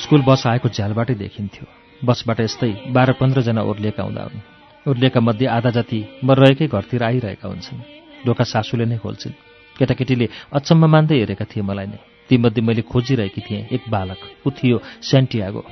स्कुल 0.03 0.23
बस 0.27 0.43
आएको 0.47 0.69
झ्यालबाटै 0.69 1.15
देखिन्थ्यो। 1.15 1.67
बसबाट 2.05 2.41
यस्तै 2.41 2.71
बाह्र 2.91 3.13
पन्ध्रजना 3.21 3.63
ओर्लिएका 3.63 4.03
हुँदा 4.03 4.23
हुन् 4.23 4.43
ओर्लिएका 4.87 5.21
मध्ये 5.21 5.47
आधा 5.47 5.71
जति 5.71 6.01
म 6.25 6.33
रहेकै 6.35 6.67
घरतिर 6.67 7.03
आइरहेका 7.03 7.49
हुन्छन्। 7.49 7.81
ढोका 8.27 8.45
सासूले 8.45 8.85
नै 8.85 8.99
खोल्छिन्। 8.99 9.39
केटाकेटीले 9.79 10.27
अचम्म 10.53 10.85
मान्दै 10.91 11.19
हेरेका 11.19 11.45
थिए 11.47 11.63
मलाई 11.63 11.87
नै। 11.87 11.99
तीमध्ये 12.29 12.63
मैले 12.67 12.83
खोजिरहेकी 12.83 13.41
थिएँ 13.47 13.67
एक 13.71 13.83
बालक। 13.89 14.21
ऊ 14.47 14.51
थियो 14.51 14.77
सेन्टियागो। 15.11 15.63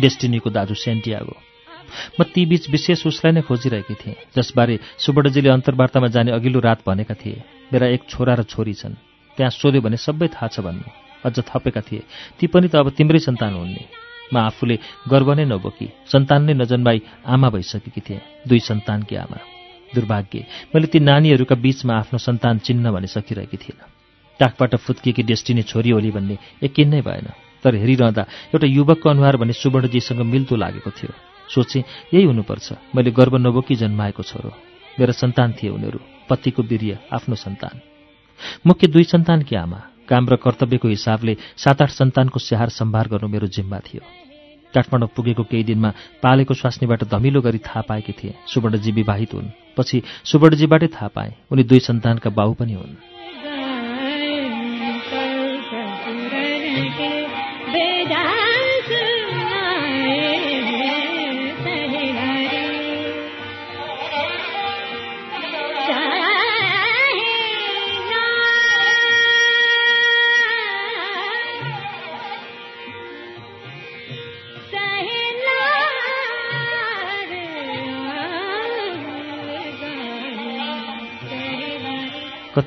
डेस्टिनीको 0.00 0.50
दाजु 0.50 0.74
सेन्टियागो। 0.74 1.34
म 2.20 2.22
ती 2.32 2.46
बीच 2.46 2.70
विशेष 2.70 3.06
उसलाई 3.06 3.32
नै 3.32 3.42
खोजिरहेकी 3.48 3.94
थिएँ। 3.94 4.16
जसबारे 4.36 4.78
सुवर्णजीले 4.98 5.50
अन्तर्वार्तामा 5.56 6.08
जाने 6.14 6.30
अघिल्लो 6.32 6.60
रात 6.60 6.80
भनेका 6.86 7.14
थिए। 7.14 7.42
मेरा 7.72 7.86
एक 7.96 8.02
छोरा 8.08 8.34
र 8.34 8.42
छोरी 8.44 8.74
छन्। 8.74 8.94
त्यहाँ 9.36 9.50
सोध्यो 9.50 9.80
भने 9.80 9.96
सबै 9.96 10.28
थाहा 10.28 10.48
छ 10.52 10.60
भन्नु। 10.60 11.09
अझ 11.24 11.36
थपेका 11.40 11.80
थिए। 11.80 12.02
ती 12.38 12.46
पनि 12.46 12.68
त 12.68 12.74
अब 12.76 12.90
तिम्रै 12.90 13.18
सन्तान 13.18 13.52
हुन् 13.54 13.74
नि 13.74 13.84
म 14.32 14.36
आफूले 14.38 14.76
गर्व 15.10 15.28
नै 15.34 15.44
नबोकी 15.44 15.88
सन्तान 16.06 16.40
नै 16.44 16.54
नजन्माई 16.54 16.98
आमा 17.26 17.48
भइसकेकी 17.50 18.00
थिएँ 18.00 18.20
दुई 18.48 18.60
सन्तानकी 18.60 19.16
आमा। 19.16 19.38
दुर्भाग्य 19.94 20.38
मैले 20.72 20.86
ती 20.86 20.98
नानीहरूका 21.00 21.54
बीचमा 21.54 21.94
आफ्नो 21.94 22.18
सन्तान 22.18 22.58
चिन्न 22.62 22.84
भनिसकिरहेकी 22.90 23.56
थिइनँ 23.56 23.88
टाकबाट 24.40 24.74
फुत्किएकी 24.76 25.22
डेस्टिनी 25.22 25.62
छोरी 25.62 25.90
होली 25.90 26.10
भन्ने 26.10 26.36
यकिन 26.62 26.88
नै 26.88 27.00
भएन। 27.02 27.26
तर 27.64 27.74
हेरिरहँदा 27.74 28.22
एउटा 28.54 28.66
युवकको 28.66 29.08
अनुहार 29.10 29.36
भने 29.36 29.52
सुवर्णजीसँग 29.52 30.20
मिल्दो 30.24 30.56
लागेको 30.56 30.90
थियो। 30.90 31.12
सोचे 31.50 31.84
यही 32.14 32.24
हुनुपर्छ। 32.24 32.96
मैले 32.96 33.10
गर्व 33.10 33.36
नबोकी 33.36 33.74
जन्माएको 33.74 34.22
छोरो। 34.22 34.50
मेरा 34.96 35.12
सन्तान 35.12 35.52
थिए 35.58 35.70
उनीहरू। 35.70 36.00
पतिको 36.28 36.62
वीर्य 36.62 36.98
आफ्नो 37.12 37.34
सन्तान। 37.34 37.74
मुख्य 38.66 38.86
दुई 38.86 39.04
सन्तानकी 39.04 39.56
आमा। 39.56 39.89
काम 40.10 40.28
र 40.28 40.36
कर्तव्यको 40.36 40.88
हिसाबले 40.88 41.36
सात 41.56 41.82
आठ 41.82 41.90
सन्तानको 41.90 42.38
स्याहार 42.38 42.68
सम्भार 42.68 43.08
गर्नु 43.08 43.28
मेरो 43.28 43.46
जिम्मा 43.46 43.78
थियो। 43.78 44.02
काठमाडौँ 44.74 45.08
पुगेको 45.16 45.42
केही 45.42 45.64
दिनमा 45.64 45.90
पालेको 46.22 46.54
स्वास्नीबाट 46.54 47.04
धमिलो 47.04 47.40
गरी 47.40 47.58
थाहा 47.58 47.80
पाएकी 47.80 48.12
थिए। 48.12 48.34
सुवर्णजी 48.46 48.92
विवाहित 48.92 49.34
हुन्। 49.34 49.48
पछि 49.76 50.02
सुवर्णजीबाटै 50.24 50.86
थाहा 50.86 51.08
पाए। 51.08 51.34
उनी 51.50 51.62
दुई 51.62 51.78
सन्तानका 51.78 52.30
बाउ 52.30 52.52
पनि 52.52 52.72
हुन्। 52.72 53.19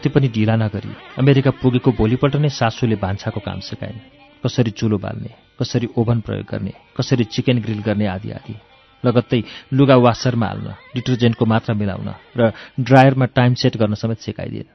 कति 0.04 0.10
पनि 0.10 0.28
ढिला 0.36 0.56
नगरी 0.60 0.90
अमेरिका 1.20 1.52
पुगेको 1.64 1.92
भोलिपल्ट 1.96 2.36
नै 2.36 2.50
सासूले 2.52 2.96
भान्साको 3.00 3.40
काम 3.40 3.60
सिकाइन् 3.64 4.00
कसरी 4.44 4.72
चुलो 4.76 4.98
बाल्ने 5.00 5.32
कसरी 5.60 5.88
ओभन 5.96 6.20
प्रयोग 6.28 6.46
गर्ने 6.52 6.74
कसरी 6.98 7.24
चिकन 7.32 7.64
ग्रिल 7.64 7.80
गर्ने 7.88 8.08
आदि 8.12 8.32
आदि। 8.36 8.56
लगत्तै 9.04 9.42
लुगा 9.72 9.96
वासरमा 10.04 10.48
हाल्न 10.48 10.76
डिटर्जेन्टको 10.96 11.46
मात्रा 11.48 11.76
मिलाउन 11.80 12.10
र 12.36 12.52
ड्रायरमा 12.84 13.26
टाइम 13.32 13.54
सेट 13.56 13.78
गर्न 13.80 13.96
समेत 13.96 14.20
सिकाइदिए। 14.28 14.68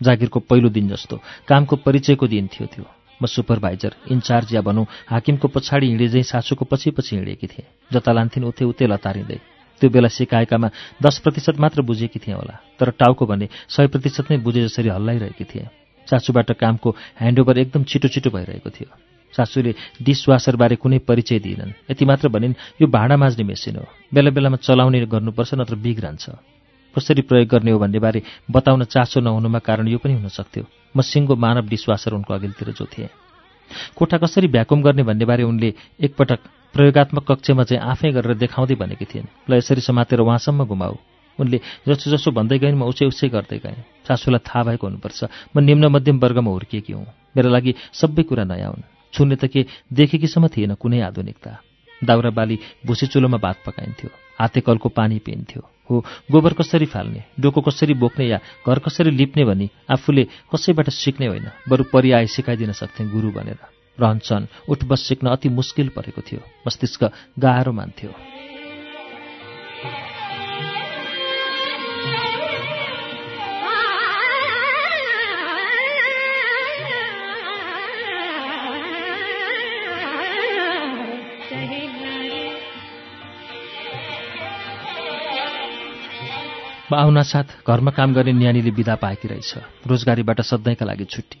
जागिरको 0.00 0.38
पहिलो 0.50 0.68
दिन 0.74 0.88
जस्तो 0.90 1.22
कामको 1.46 1.76
परिचयको 1.86 2.26
दिन 2.26 2.50
थियो 2.50 2.66
त्यो। 2.66 2.84
म 3.22 3.30
सुपरभाइजर 3.30 3.92
इन्चार्ज 4.10 4.54
या 4.54 4.60
भनौँ 4.66 4.86
हाकिमको 5.06 5.48
पछाडि 5.54 5.86
हिँडे 5.86 6.08
चाहिँ 6.08 6.26
सासूको 6.34 6.64
पछि 6.66 6.90
पछि 6.98 7.14
हिँडेकी 7.16 7.46
थिएँ। 7.46 7.70
जता 7.94 8.10
लान्थिन् 8.10 8.50
उतै 8.50 8.64
उतै 8.66 8.86
लतारिँदै। 8.90 9.53
त्यो 9.84 9.90
बेला 9.92 10.08
सिकाएकामा 10.08 10.68
दस 10.96 11.18
प्रतिशत 11.20 11.60
मात्र 11.60 11.82
बुझेकी 11.84 12.18
थिएँ 12.18 12.36
होला 12.36 12.56
तर 12.80 12.90
टाउको 12.96 13.26
भने 13.28 13.48
सय 13.68 13.86
प्रतिशत 13.92 14.30
नै 14.32 14.36
बुझे 14.40 14.62
जसरी 14.64 14.88
हल्लाइरहेकी 14.88 15.44
थिएँ। 15.44 15.68
सासूबाट 16.08 16.52
कामको 16.56 16.90
ह्यान्डओभर 17.20 17.58
एकदम 17.58 17.84
छिटो 17.84 18.08
छिटो 18.08 18.30
भइरहेको 18.32 18.70
थियो। 18.70 18.88
सासूले 19.34 19.74
डिसवासरबारे 20.00 20.76
कुनै 20.80 20.98
परिचय 21.04 21.38
दिएनन्। 21.38 21.72
यति 21.90 22.04
मात्र 22.04 22.28
भनिन् 22.28 22.54
यो 22.80 22.86
भाँडा 22.88 23.16
माझ्ने 23.16 23.44
मेसिन 23.44 23.76
हो। 23.76 23.84
बेला 24.08 24.30
बेलामा 24.32 24.56
चलाउने 24.64 25.04
गर्नुपर्छ 25.04 25.54
नत्र 25.60 25.74
बिग्रन्छ। 25.76 26.24
कसरी 26.96 27.22
प्रयोग 27.28 27.48
गर्ने 27.48 27.70
हो 27.70 27.78
भन्ने 27.78 27.98
बारे 27.98 28.22
बताउन 28.48 28.84
चासो 28.88 29.20
नहुनुमा 29.20 29.58
कारण 29.58 29.88
यो 29.88 29.98
पनि 30.00 30.14
हुन 30.16 30.28
सक्थ्यो। 30.32 30.64
म 30.96 31.00
सिङ्गो 31.04 31.36
मानव 31.36 31.68
डिसवासर 31.68 32.12
उनको 32.16 32.34
अघिल्तिर 32.34 32.72
जो 32.72 32.84
कोठा 33.96 34.18
कसरी 34.18 34.48
भ्याकुम 34.48 34.82
गर्ने 34.82 35.02
भन्ने 35.02 35.24
बारे 35.24 35.42
उनले 35.42 35.74
एकपटक 36.00 36.40
प्रयोगत्मक 36.74 37.32
कक्षमा 37.32 37.62
चाहिँ 37.64 37.82
आफै 37.82 38.10
गरेर 38.12 38.34
देखाउँदै 38.34 38.74
भनेकी 38.74 39.04
थिइन्। 39.04 39.26
ल 39.50 39.54
यसरी 39.54 39.80
समातेर 39.80 40.20
उहाँसम्म 40.20 40.64
घुमाऊ। 40.64 40.96
उनले 41.38 41.60
जसो 41.88 42.10
जसो 42.10 42.30
भन्दै 42.30 42.58
गइन् 42.58 42.78
म 42.78 42.82
उसै 42.90 43.06
उसै 43.06 43.28
गर्दै 43.28 43.58
गएँ। 43.58 44.06
सासूलाई 44.08 44.42
थाहा 44.46 44.62
भएको 44.64 44.86
हुनुपर्छ। 44.86 45.20
म 45.56 45.60
निम्न 45.60 45.84
मध्यम 45.86 46.18
वर्गमा 46.18 46.50
हुर्किएकी 46.50 46.92
हुँ। 46.92 47.06
मेरो 47.36 47.50
लागि 47.50 47.74
सबै 47.92 48.22
कुरा 48.22 48.44
नयाँ 48.44 48.70
हुन्। 48.70 48.86
छुन्ने 49.12 49.36
त 49.36 49.44
के 49.46 49.66
देखेकीसम्म 49.92 50.48
थिएन 50.48 50.74
कुनै 50.74 51.00
आधुनिकता। 51.00 51.52
दाउरा 52.04 52.30
बाली 52.30 52.58
भुसी 52.86 53.06
चुलोमा 53.06 53.38
भात 53.38 53.56
पकाइन्थ्यो। 53.66 54.10
हाते 54.38 54.60
कलको 54.60 54.88
पानी 54.88 55.18
पिइन्थ्यो। 55.18 55.73
हो 55.90 56.04
गोबर 56.32 56.52
कसरी 56.52 56.86
फाल्ने 56.86 57.24
डोको 57.40 57.60
कसरी 57.60 57.94
बोक्ने 57.94 58.26
या 58.26 58.38
घर 58.68 58.78
कसरी 58.78 59.10
लिप्ने 59.10 59.44
भनी 59.44 59.70
आफूले 59.90 60.24
कसैबाट 60.52 60.88
सिक्ने 60.90 61.26
होइन 61.26 61.50
बरु 61.68 61.84
परिआए 61.92 62.26
सिकाइदिन 62.26 62.72
सक्थे 62.72 63.04
गुरु 63.10 63.30
भनेर। 63.30 63.58
रहन्छन् 63.98 64.46
उठबस 64.68 65.00
सिक्न 65.08 65.26
अति 65.28 65.48
मुस्किल 65.48 65.88
परेको 65.88 66.22
थियो 66.22 66.40
मस्तिष्क 66.66 67.04
गाह्रो 67.38 67.72
मान्थ्यो। 67.72 68.10
आउनासाथ 86.92 87.64
घरमा 87.64 87.90
काम 87.96 88.12
गर्ने 88.14 88.32
न्यानीले 88.32 88.70
विदा 88.70 88.94
पाएकी 89.00 89.28
रहेछ। 89.28 89.88
रोजगारीबाट 89.88 90.40
सधैँका 90.40 90.84
लागि 90.84 91.04
छुट्टी। 91.04 91.38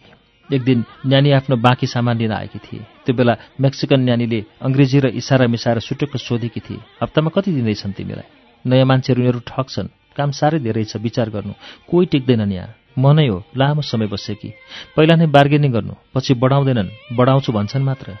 एक 0.56 0.62
दिन 0.64 0.84
न्यानी 1.06 1.30
आफ्नो 1.32 1.56
बाँकी 1.56 1.86
सामान 1.86 2.16
लिन 2.18 2.32
आएकी 2.32 2.58
थिए। 2.58 2.80
त्यो 3.04 3.14
बेला 3.14 3.36
मेक्सिकन 3.60 4.00
न्यानीले 4.00 4.40
अङ्ग्रेजी 4.64 4.98
र 5.00 5.06
इसारा 5.20 5.46
मिसाएर 5.46 5.78
सुटुक्क 5.84 6.16
सोधेकी 6.16 6.60
थिए 6.60 6.80
हप्तामा 7.02 7.30
कति 7.30 7.52
दिँदैछन् 7.52 7.92
तिमीलाई? 7.92 8.28
नयाँ 8.64 8.86
मान्छेहरू 8.88 9.20
उनीहरू 9.20 9.40
ठग्छन्। 9.44 9.88
काम 10.16 10.30
साह्रै 10.32 10.58
धेरै 10.64 10.84
छ 10.84 10.96
विचार 10.96 11.28
गर्नु। 11.28 11.52
कोही 11.88 12.06
टिक्दैनन् 12.06 12.52
यहाँ। 12.52 12.72
म 12.96 13.12
नै 13.12 13.28
हो 13.28 13.44
लामो 13.56 13.82
समय 13.84 14.08
बसेकी। 14.08 14.50
पहिला 14.96 15.14
नै 15.20 15.26
बार्गेनिङ 15.28 15.70
गर्नु 15.72 15.94
पछि 16.14 16.34
बढाउँदैनन्। 16.40 17.16
बढाउँछु 17.16 17.52
भन्छन् 17.52 17.84
मात्र। 17.84 18.16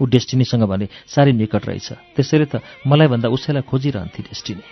ऊ 0.00 0.04
डेस्टिनीसँग 0.06 0.64
भने 0.64 0.88
साह्रै 1.12 1.32
निकट 1.32 1.62
रहेछ। 1.68 1.88
त्यसैले 2.16 2.46
त 2.48 2.64
मलाई 2.88 3.08
भन्दा 3.12 3.28
उसैलाई 3.28 3.62
खोजिरहन्थे 3.68 4.20
डेस्टिनी। 4.32 4.64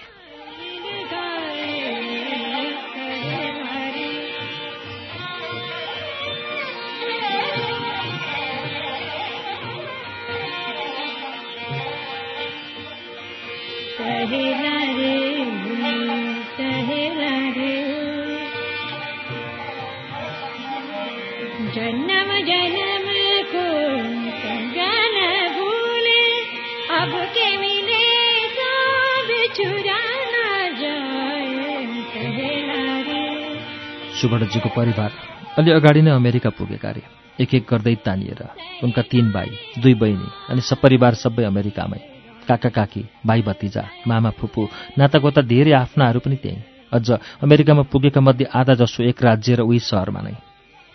सुवर्णजीको 34.23 34.69
परिवार 34.77 35.11
अलि 35.59 35.71
अगाडि 35.73 36.03
नै 36.03 36.11
अमेरिका 36.13 36.51
पुगेका 36.55 36.89
अरे 36.89 37.03
एक 37.39 37.55
एक 37.55 37.65
गर्दै 37.67 37.95
तानिएर 38.07 38.43
उनका 38.85 39.03
तीन 39.11 39.31
भाइ 39.33 39.49
दुई 39.83 39.95
बहिनी 39.99 40.29
अनि 40.51 40.61
सपरिवार 40.63 41.15
सबै 41.19 41.45
अमेरिकामै। 41.45 42.01
काका 42.49 42.69
काकी 42.69 43.03
भाइ 43.27 43.43
भतिजा 43.43 43.83
मामा 44.07 44.31
फुपू 44.39 44.63
नातागोता 44.99 45.43
धेरै 45.53 45.73
आफ्नाहरू 45.75 46.21
पनि 46.21 46.37
त्यहीँ। 46.37 46.63
अझ 46.93 47.11
अमेरिकामा 47.43 47.83
पुगेका 47.93 48.21
मध्ये 48.21 48.47
आधा 48.53 48.75
जसो 48.81 49.03
एक 49.03 49.23
राज्य 49.23 49.55
र 49.55 49.61
उही 49.63 49.79
सहरमा 49.81 50.21
नै। 50.21 50.35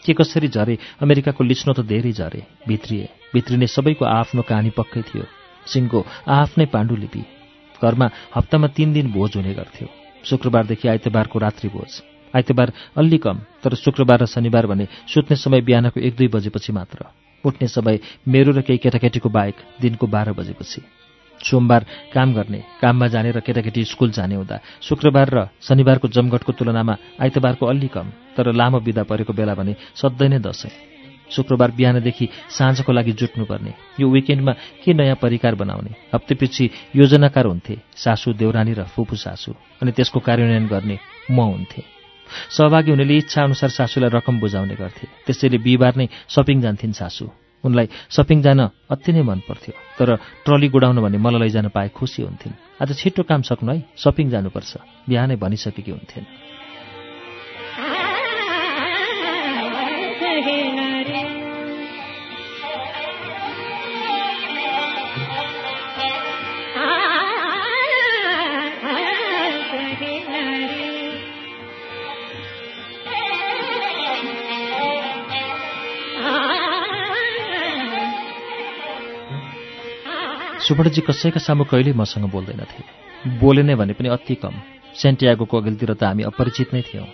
के 0.06 0.14
कसरी 0.14 0.48
झरे 0.48 0.78
अमेरिकाको 1.02 1.44
लिच्नो 1.44 1.74
त 1.74 1.80
धेरै 1.84 2.12
झरे। 2.14 2.42
भित्रिए 2.68 3.08
भित्रिने 3.34 3.68
सबैको 3.68 4.06
आफ्नो 4.08 4.42
कहानी 4.50 4.72
पक्कै 4.72 5.02
थियो। 5.08 5.26
सिंहको 5.66 6.00
आफ्नै 6.32 6.66
पाण्डुलिपि 6.74 7.24
घरमा 7.82 8.08
हप्तामा 8.36 8.68
तिन 8.76 8.94
दिन 8.94 9.12
भोज 9.12 9.36
हुने 9.36 9.54
गर्थ्यो। 9.54 9.88
शुक्रबारदेखि 10.24 10.88
आइतबारको 10.88 11.40
रात्रि 11.40 11.70
भोज। 11.70 11.92
आइतबार 12.36 12.72
अलि 12.98 13.18
कम 13.18 13.38
तर 13.64 13.76
शुक्रबार 13.76 14.22
र 14.22 14.26
शनिबार 14.26 14.68
भने 14.68 14.88
सुत्ने 15.08 15.36
समय 15.38 15.62
बिहानको 15.62 16.00
एक 16.00 16.16
दुई 16.16 16.28
बजेपछि 16.28 16.74
मात्र। 16.74 17.06
उठ्ने 17.44 17.68
समय 17.68 18.00
मेरो 18.28 18.52
र 18.52 18.62
केही 18.62 18.78
केटाकेटीको 18.78 19.30
बाहेक 19.30 19.56
दिनको 19.82 20.08
बाह्र 20.08 20.34
बजेपछि। 20.34 20.82
सोमबार 21.40 21.86
काम 22.14 22.34
गर्ने 22.34 22.64
काममा 22.82 23.08
जाने 23.08 23.32
र 23.32 23.40
केटाकेटी 23.40 23.84
स्कुल 23.86 24.12
जाने 24.12 24.36
हुँदा 24.36 24.60
शुक्रबार 24.82 25.30
र 25.30 25.48
शनिबारको 25.62 26.08
जमघटको 26.08 26.52
तुलनामा 26.52 26.96
आइतबारको 27.22 27.66
अलि 27.66 27.88
कम 27.88 28.10
तर 28.36 28.52
लामो 28.52 28.80
बिदा 28.82 29.04
परेको 29.04 29.34
बेला 29.34 29.54
भने 29.54 29.76
सधैँ 29.96 30.30
नै 30.30 30.40
दसैँ। 30.40 30.72
शुक्रबार 31.30 31.72
बिहानदेखि 31.72 32.28
साँझको 32.50 32.92
लागि 32.92 33.12
जुट्नुपर्ने 33.12 33.74
यो 34.00 34.08
विकेन्डमा 34.10 34.54
के 34.82 34.94
नयाँ 34.94 35.16
परिकार 35.22 35.56
बनाउने? 35.56 35.92
हप्तेपछि 36.14 36.70
योजनाकार 36.96 37.46
हुन्थे 37.46 37.76
सासू 37.96 38.34
देउरानी 38.34 38.74
र 38.74 38.84
फुपू 38.96 39.16
सासू 39.16 39.52
अनि 39.82 39.92
त्यसको 39.92 40.20
कार्यान्वयन 40.20 40.68
गर्ने 40.68 40.98
म 41.32 41.38
हुन्थे। 41.38 41.97
सहभागी 42.50 42.92
हुनेले 42.92 43.18
इच्छा 43.18 43.44
अनुसार 43.44 43.70
सासूलाई 43.70 44.10
रकम 44.14 44.40
बुझाउने 44.40 44.76
गर्थे। 44.76 45.08
त्यसैले 45.26 45.58
बिहिबार 45.58 45.94
नै 45.96 46.08
सपिङ 46.30 46.62
जान्थिन् 46.62 46.94
सासू। 46.94 47.30
उनलाई 47.64 47.88
सपिङ 48.10 48.42
जान 48.42 48.60
अति 48.92 49.12
नै 49.14 49.22
मन 49.22 49.40
पर्थ्यो। 49.48 49.74
तर 50.00 50.16
ट्रली 50.46 50.68
गुडाउन 50.70 50.98
भने 51.02 51.18
मलाई 51.18 51.42
लैजान 51.42 51.68
पाए 51.70 51.90
खुसी 51.90 52.22
हुन्थिन्। 52.24 52.54
आज 52.82 52.90
छिटो 52.98 53.24
काम 53.24 53.42
सक्नु 53.42 53.72
है 53.72 53.80
सपिङ 53.98 54.30
जानुपर्छ। 54.30 54.78
बिहानै 55.10 55.36
भनिसकेकी 55.36 55.92
हुन्थिन्। 55.92 56.57
सुबडजी 80.68 81.02
कसैका 81.02 81.40
सामु 81.40 81.64
कहिल्यै 81.64 81.96
मसँग 81.96 82.28
बोल्दैनथे। 82.28 82.84
बोले 83.40 83.64
नै 83.64 83.76
भने 83.80 83.94
पनि 83.96 84.10
अति 84.12 84.36
कम। 84.36 84.52
सेन्टियागोको 85.00 85.56
अघिल्तिर 85.58 85.94
त 85.96 86.04
हामी 86.04 86.24
अपरिचित 86.28 86.74
नै 86.76 86.82
थियौँ। 86.84 87.08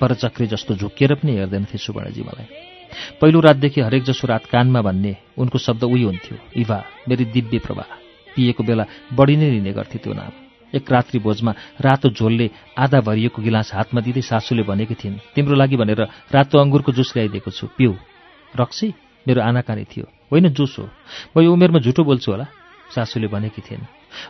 परचक्री 0.00 0.46
जस्तो 0.50 0.74
झुक्किएर 0.74 1.14
पनि 1.14 1.32
हेर्दैनथे 1.38 1.78
सुवर्णजी 1.78 2.22
मलाई। 2.22 2.46
पहिलो 3.20 3.40
रातदेखि 3.40 3.80
हरेक 3.80 4.02
जसो 4.02 4.26
रात 4.26 4.44
कानमा 4.50 4.80
भन्ने 4.82 5.16
उनको 5.38 5.58
शब्द 5.58 5.84
उही 5.86 6.02
हुन्थ्यो। 6.02 6.36
इभा 6.60 6.78
मेरी 7.08 7.24
दिव्य 7.30 7.58
प्रभा 7.62 7.84
पिएको 8.34 8.62
बेला 8.66 8.84
बढी 9.14 9.36
नै 9.36 9.50
लिने 9.50 9.72
गर्थे 9.72 9.98
त्यो 10.02 10.12
नाम। 10.12 10.32
एक 10.74 10.90
रात्रि 10.90 11.18
भोजमा 11.22 11.52
रातो 11.80 12.10
झोलले 12.10 12.50
आधा 12.74 13.00
भरिएको 13.06 13.38
गिलास 13.38 13.70
हातमा 13.74 14.00
दिँदै 14.02 14.22
सासूले 14.26 14.62
भनेकी 14.66 14.94
थिइन् 14.98 15.22
तिम्रो 15.34 15.54
लागि 15.54 15.76
भनेर 15.78 16.00
रातो 16.34 16.58
अङ्गुरको 16.58 16.90
जुस 16.90 17.14
ल्याइदिएको 17.14 17.50
छु। 17.54 17.70
पिउ। 17.78 17.94
रक्सी 18.58 18.88
मेरो 19.26 19.40
आनाकानी 19.42 19.84
थियो। 19.86 20.06
होइन 20.32 20.48
जुस। 20.50 20.74
हो 20.78 20.88
म 21.38 21.46
यो 21.46 21.52
उमेरमा 21.54 21.78
झुटो 21.78 22.02
बोल्छु 22.02 22.30
होला। 22.32 22.46
सासूले 22.94 23.28
भनेकी 23.28 23.62
थिइन् 23.62 23.84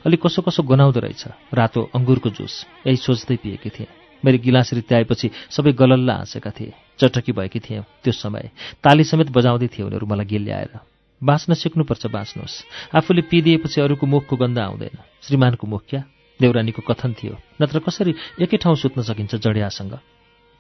अलिक 0.07 0.21
कसो 0.21 0.43
कसो 0.43 0.63
गनाउँदो 0.63 1.01
रहेछ 1.01 1.55
रातो 1.55 1.81
अङ्गुरको 1.95 2.31
जुस 2.31 2.55
यही 2.87 2.97
सोच्दै 2.97 3.37
पिएकी 3.37 3.71
थिएँ। 3.71 3.91
मेरो 4.23 4.39
गिलास 4.39 4.73
रित्याएपछि 4.75 5.31
सबै 5.51 5.73
गलल्ला 5.73 6.15
हाँसेका 6.15 6.51
थिए 6.51 6.73
चटकी 7.01 7.33
भएकी 7.33 7.61
थिएँ 7.61 7.83
त्यो 8.05 8.13
समय। 8.13 8.51
ताली 8.85 9.05
समेत 9.05 9.31
बजाउँदै 9.33 9.69
थिए 9.73 9.85
उनीहरू 9.85 10.07
मलाई 10.07 10.27
गिल्याएर 10.27 10.79
बाँच्न 11.21 11.55
सिक्नुपर्छ 11.55 12.07
बाँच्नुहोस्। 12.07 12.65
आफूले 12.97 13.23
पिदिएपछि 13.29 13.81
अरूको 13.81 14.07
मुखको 14.07 14.37
गन्ध 14.37 14.59
आउँदैन। 14.59 14.97
श्रीमानको 15.25 15.67
मुख 15.67 15.83
क्या? 15.89 16.05
देउरानीको 16.41 16.83
कथन 16.85 17.13
थियो। 17.13 17.37
नत्र 17.61 17.79
कसरी 17.81 18.13
एकै 18.41 18.57
ठाउँ 18.57 18.77
सुत्न 18.77 19.03
सकिन्छ 19.03 19.35
जडियासँग? 19.37 19.97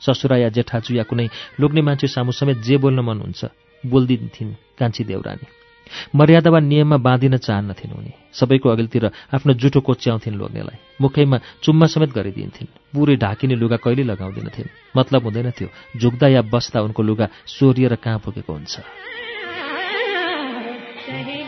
ससुरा 0.02 0.36
या 0.36 0.48
जेठाजु 0.48 0.94
या 0.96 1.04
कुनै 1.04 1.28
लोग्ने 1.60 1.80
मान्छे 1.80 2.08
सामु 2.08 2.32
समेत 2.32 2.64
जे 2.64 2.76
बोल्न 2.76 3.00
मन 3.00 3.20
हुन्छ 3.20 3.44
बोल्दिन्थिन् 3.84 4.52
कान्छी 4.78 5.04
देउरानी। 5.04 5.59
मर्यादा 6.16 6.50
वा 6.50 6.60
नियममा 6.60 6.96
बाँधिन 6.96 7.36
चाहन्नथिन् 7.36 7.92
उनी। 7.92 8.10
सबैको 8.32 8.68
अघिल्तिर 8.68 9.06
आफ्नो 9.06 9.52
जुठो 9.52 9.80
कोच्याउँथिन् 9.80 10.34
लोग्नेलाई। 10.34 10.78
मुखैमा 11.00 11.40
चुम्मा 11.62 11.86
समेत 11.86 12.12
गरिदिन्थिन्। 12.12 12.94
पुरै 12.94 13.16
ढाकिने 13.16 13.54
लुगा 13.54 13.76
कहिले 13.76 14.02
लगाउँदैनथिन् 14.02 14.68
मतलब 14.96 15.22
हुँदैन 15.22 15.50
थियो 15.50 16.00
झुक्दा 16.00 16.28
या 16.28 16.42
बस्दा 16.42 16.80
उनको 16.80 17.02
लुगा 17.02 17.28
सोरिएर 17.46 17.94
कहाँ 17.94 18.18
पुगेको 18.18 18.52
हुन्छ। 18.52 18.80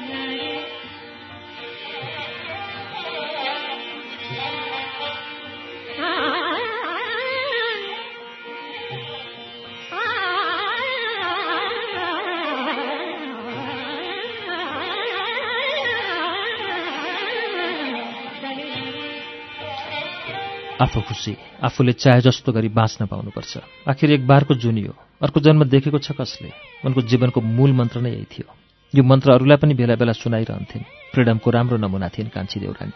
आफू 20.83 21.01
खुसी 21.01 21.37
आफूले 21.63 21.93
चाहे 21.93 22.21
जस्तो 22.21 22.53
गरी 22.53 22.69
बाँच्न 22.69 23.07
पाउनुपर्छ। 23.07 23.53
आखिर 23.89 24.11
एक 24.11 24.27
बारको 24.27 24.55
जुनी 24.55 24.83
हो। 24.83 24.95
अर्को 25.23 25.41
जन्म 25.41 25.65
देखेको 25.65 25.99
छ 25.99 26.11
कसले? 26.19 26.51
उनको 26.85 27.01
जीवनको 27.07 27.41
मूल 27.41 27.73
मन्त्र 27.73 28.01
नै 28.03 28.11
यही 28.11 28.27
थियो। 28.27 28.47
यो 28.95 29.03
मन्त्र 29.03 29.33
अरूलाई 29.33 29.57
पनि 29.63 29.75
बेला 29.79 29.95
बेला 29.95 30.13
सुनाइरहन्थिन्। 30.13 31.15
फ्रिडमको 31.15 31.49
राम्रो 31.51 31.77
नमुना 31.79 32.09
थिइन् 32.11 32.35
कान्छी 32.35 32.61
देउरानी। 32.61 32.93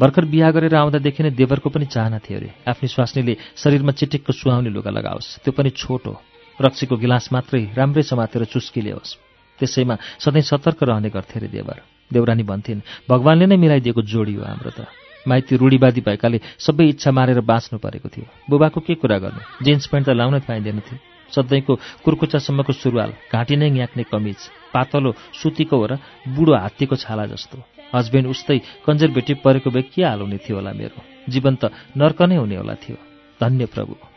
भर्खर 0.00 0.24
बिहा 0.26 0.50
गरेर 0.50 0.74
आउँदादेखि 0.74 1.22
नै 1.22 1.30
देवरको 1.30 1.70
पनि 1.70 1.86
चाहना 1.86 2.18
थियो 2.18 2.38
अरे। 2.38 2.50
आफ्नी 2.66 2.88
स्वास्नीले 2.90 3.34
शरीरमा 3.62 3.92
चिटिक्क 3.94 4.30
सुहाउने 4.34 4.70
लुगा 4.74 4.90
लगाओस्। 4.90 5.46
त्यो 5.46 5.52
पनि 5.54 5.70
छोटो। 5.70 6.12
रक्सीको 6.58 6.96
गिलास 6.98 7.30
मात्रै 7.30 7.74
राम्रै 7.78 8.02
समातेर 8.02 8.44
चुस्की 8.50 8.80
ल्याओस् 8.80 9.14
त्यसैमा 9.58 9.94
सधैँ 10.18 10.42
सतर्क 10.42 10.82
रहने 10.82 11.10
गर्थे 11.14 11.38
अरे 11.38 11.48
देवर। 11.48 11.78
देउरानी 12.10 12.42
भन्थिन् 12.42 13.06
भगवान्ले 13.10 13.46
नै 13.46 13.56
मिलाइदिएको 13.56 14.02
जोडी 14.02 14.34
हो 14.34 14.42
हाम्रो 14.42 14.70
त। 14.70 14.86
माइती 15.28 15.56
रूढीवादी 15.56 16.00
भएकाले 16.00 16.40
सबै 16.58 16.84
इच्छा 16.88 17.10
मारेर 17.10 17.40
बाँच्नु 17.40 17.78
परेको 17.78 18.08
थियो। 18.08 18.26
बुबाको 18.50 18.80
के 18.80 18.94
कुरा 18.94 19.18
गर्नु? 19.18 19.40
जिन्स 19.64 19.86
पेन्ट 19.86 20.06
त 20.06 20.10
लाउनै 20.10 20.40
पाइँदैन 20.48 20.80
थियो। 20.80 20.98
सधैँको 21.32 21.74
कुर्कुच्चासम्मको 22.04 22.72
सुरुवाल 22.72 23.10
घाँटी 23.32 23.56
नै 23.56 23.68
याक्ने 23.74 24.02
कमिज 24.12 24.38
पातलो 24.74 25.14
सुतीको 25.42 25.76
र 25.86 25.98
बुढो 26.28 26.54
हात्तीको 26.54 26.96
छाला 26.96 27.26
जस्तो। 27.26 27.58
हस्बेन्ड 27.94 28.26
उस्तै 28.28 28.58
कन्जर 28.86 29.10
भेटी 29.10 29.34
परेको 29.44 29.70
भए 29.70 29.82
के 29.82 30.04
हाल 30.04 30.20
हुने 30.20 30.38
थियो 30.38 30.56
होला 30.56 30.72
मेरो? 30.72 30.98
जीवन 31.28 31.54
त 31.56 31.72
नर्क 31.96 32.22
नै 32.22 32.36
हुने 32.36 32.56
होला 32.56 32.74
थियो। 32.74 32.96
धन्य 33.40 33.66
प्रभु। 33.66 34.13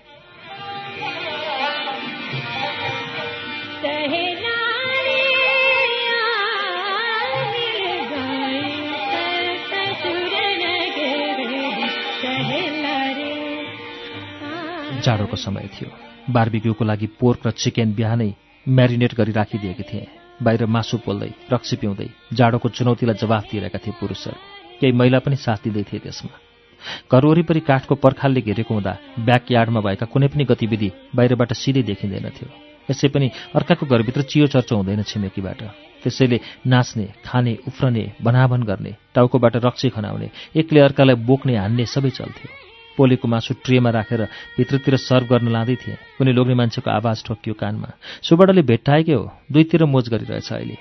जाडोको 15.07 15.35
समय 15.37 15.69
थियो। 15.73 15.89
बार्बिक्यूको 16.35 16.83
लागि 16.85 17.07
पोर्क 17.19 17.47
र 17.47 17.51
चिकन 17.55 17.93
बिहानै 17.95 18.29
म्यारिनेट 18.65 19.13
गरी 19.15 19.31
राखिदिएकी 19.31 19.83
थिएँ। 19.83 20.07
बाहिर 20.43 20.65
मासु 20.67 20.97
पोल्दै 21.05 21.31
रक्सी 21.51 21.75
पिउँदै 21.81 22.07
जाडोको 22.33 22.69
चुनौतीलाई 22.69 23.17
जवाफ 23.17 23.43
दिइरहेका 23.51 23.79
थिए 23.79 23.97
पुरुषहरू 23.99 24.37
केही 24.79 24.93
महिला 24.93 25.19
पनि 25.25 25.35
साथ 25.35 25.63
दिँदै 25.63 25.83
थिए 25.89 25.99
त्यसमा। 26.05 26.35
घर 27.09 27.25
वरिपरि 27.25 27.59
काठको 27.69 27.95
पर्खालले 27.97 28.41
घेरेको 28.41 28.73
हुँदा 28.73 28.93
ब्याकयार्डमा 29.25 29.81
भएका 29.81 30.05
कुनै 30.13 30.27
पनि 30.27 30.43
गतिविधि 30.45 30.89
बाहिरबाट 31.15 31.53
सिधै 31.53 31.83
देखिँदैनथ्यो 31.89 32.47
यसै 32.89 33.07
पनि 33.09 33.27
अर्काको 33.57 33.85
घरभित्र 33.87 34.21
चियो 34.29 34.47
चर्चो 34.53 34.75
हुँदैन 34.75 35.01
छिमेकीबाट। 35.09 35.61
त्यसैले 36.03 36.37
नाच्ने 36.67 37.05
खाने 37.25 37.53
उफ्रने 37.67 38.03
बनाभन 38.21 38.61
गर्ने 38.69 38.91
टाउकोबाट 39.15 39.55
रक्सी 39.65 39.89
खनाउने 39.95 40.27
एकले 40.55 40.79
अर्कालाई 40.79 41.15
बोक्ने 41.25 41.55
हान्ने 41.57 41.85
सबै 41.87 42.11
चल्थ्यो। 42.11 42.66
पोलेको 42.97 43.27
मासु 43.27 43.53
ट्रेमा 43.65 43.89
राखेर 43.89 44.21
भित्रतिर 44.57 44.95
सर्भ 44.97 45.27
गर्न 45.29 45.47
लाँदै 45.47 45.75
थिएँ। 45.75 45.97
कुनै 46.17 46.31
लोग्ने 46.31 46.55
मान्छेको 46.55 46.89
आवाज 46.91 47.23
ठोकियो 47.23 47.53
कानमा। 47.53 47.89
सुबाडाले 48.23 48.61
भेट्टाएकै 48.61 49.13
हो 49.13 49.31
दुईतिर 49.51 49.85
मोज 49.85 50.09
गरिरहेछ 50.09 50.51
अहिले। 50.53 50.77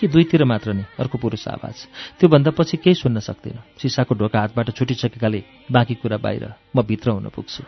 कि 0.00 0.08
दुईतिर 0.08 0.44
मात्र 0.44 0.72
नि 0.72 0.84
अर्को 0.98 1.18
पुरुष 1.18 1.48
आवाज। 1.48 1.76
त्योभन्दा 2.20 2.50
पछि 2.50 2.76
केही 2.76 2.94
सुन्न 2.94 3.18
सक्दिनँ। 3.18 3.62
सिसाको 3.82 4.14
ढोका 4.14 4.38
हातबाट 4.40 4.70
छुटिसकेकाले 4.70 5.42
बाँकी 5.72 5.94
कुरा 5.94 6.16
बाहिर 6.16 6.44
म 6.76 6.82
भित्र 6.82 7.10
हुन 7.10 7.28
पुग्छु। 7.34 7.62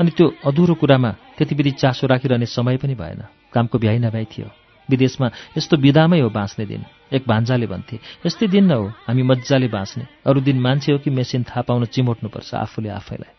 अनि 0.00 0.10
त्यो 0.10 0.26
अधुरो 0.46 0.74
कुरामा 0.74 1.10
त्यति 1.38 1.70
चासो 1.70 2.06
राखिरहने 2.06 2.46
समय 2.46 2.76
पनि 2.76 2.94
भएन। 2.94 3.22
कामको 3.54 3.78
भ्याइ 3.78 3.98
नभ्याइ 3.98 4.24
थियो। 4.24 4.50
विदेशमा 4.90 5.30
यस्तो 5.58 5.76
विधामै 5.76 6.20
हो 6.20 6.28
बाँच्ने 6.30 6.66
दिन। 6.66 6.82
एक 7.12 7.22
भान्जाले 7.26 7.66
भन्थे 7.66 7.96
यस्तै 8.26 8.46
दिन 8.46 8.64
न 8.66 8.72
हो 8.72 8.86
हामी 9.06 9.22
मजाले 9.22 9.68
बाँच्ने। 9.68 10.04
अरू 10.26 10.40
दिन 10.40 10.60
मान्छे 10.60 10.92
हो 10.92 10.98
कि 10.98 11.10
मेसिन 11.10 11.42
थाहा 11.48 11.62
पाउन 11.62 11.84
चिमोट्नुपर्छ 11.94 12.54
आफूले 12.54 12.88
आफैलाई। 12.90 13.32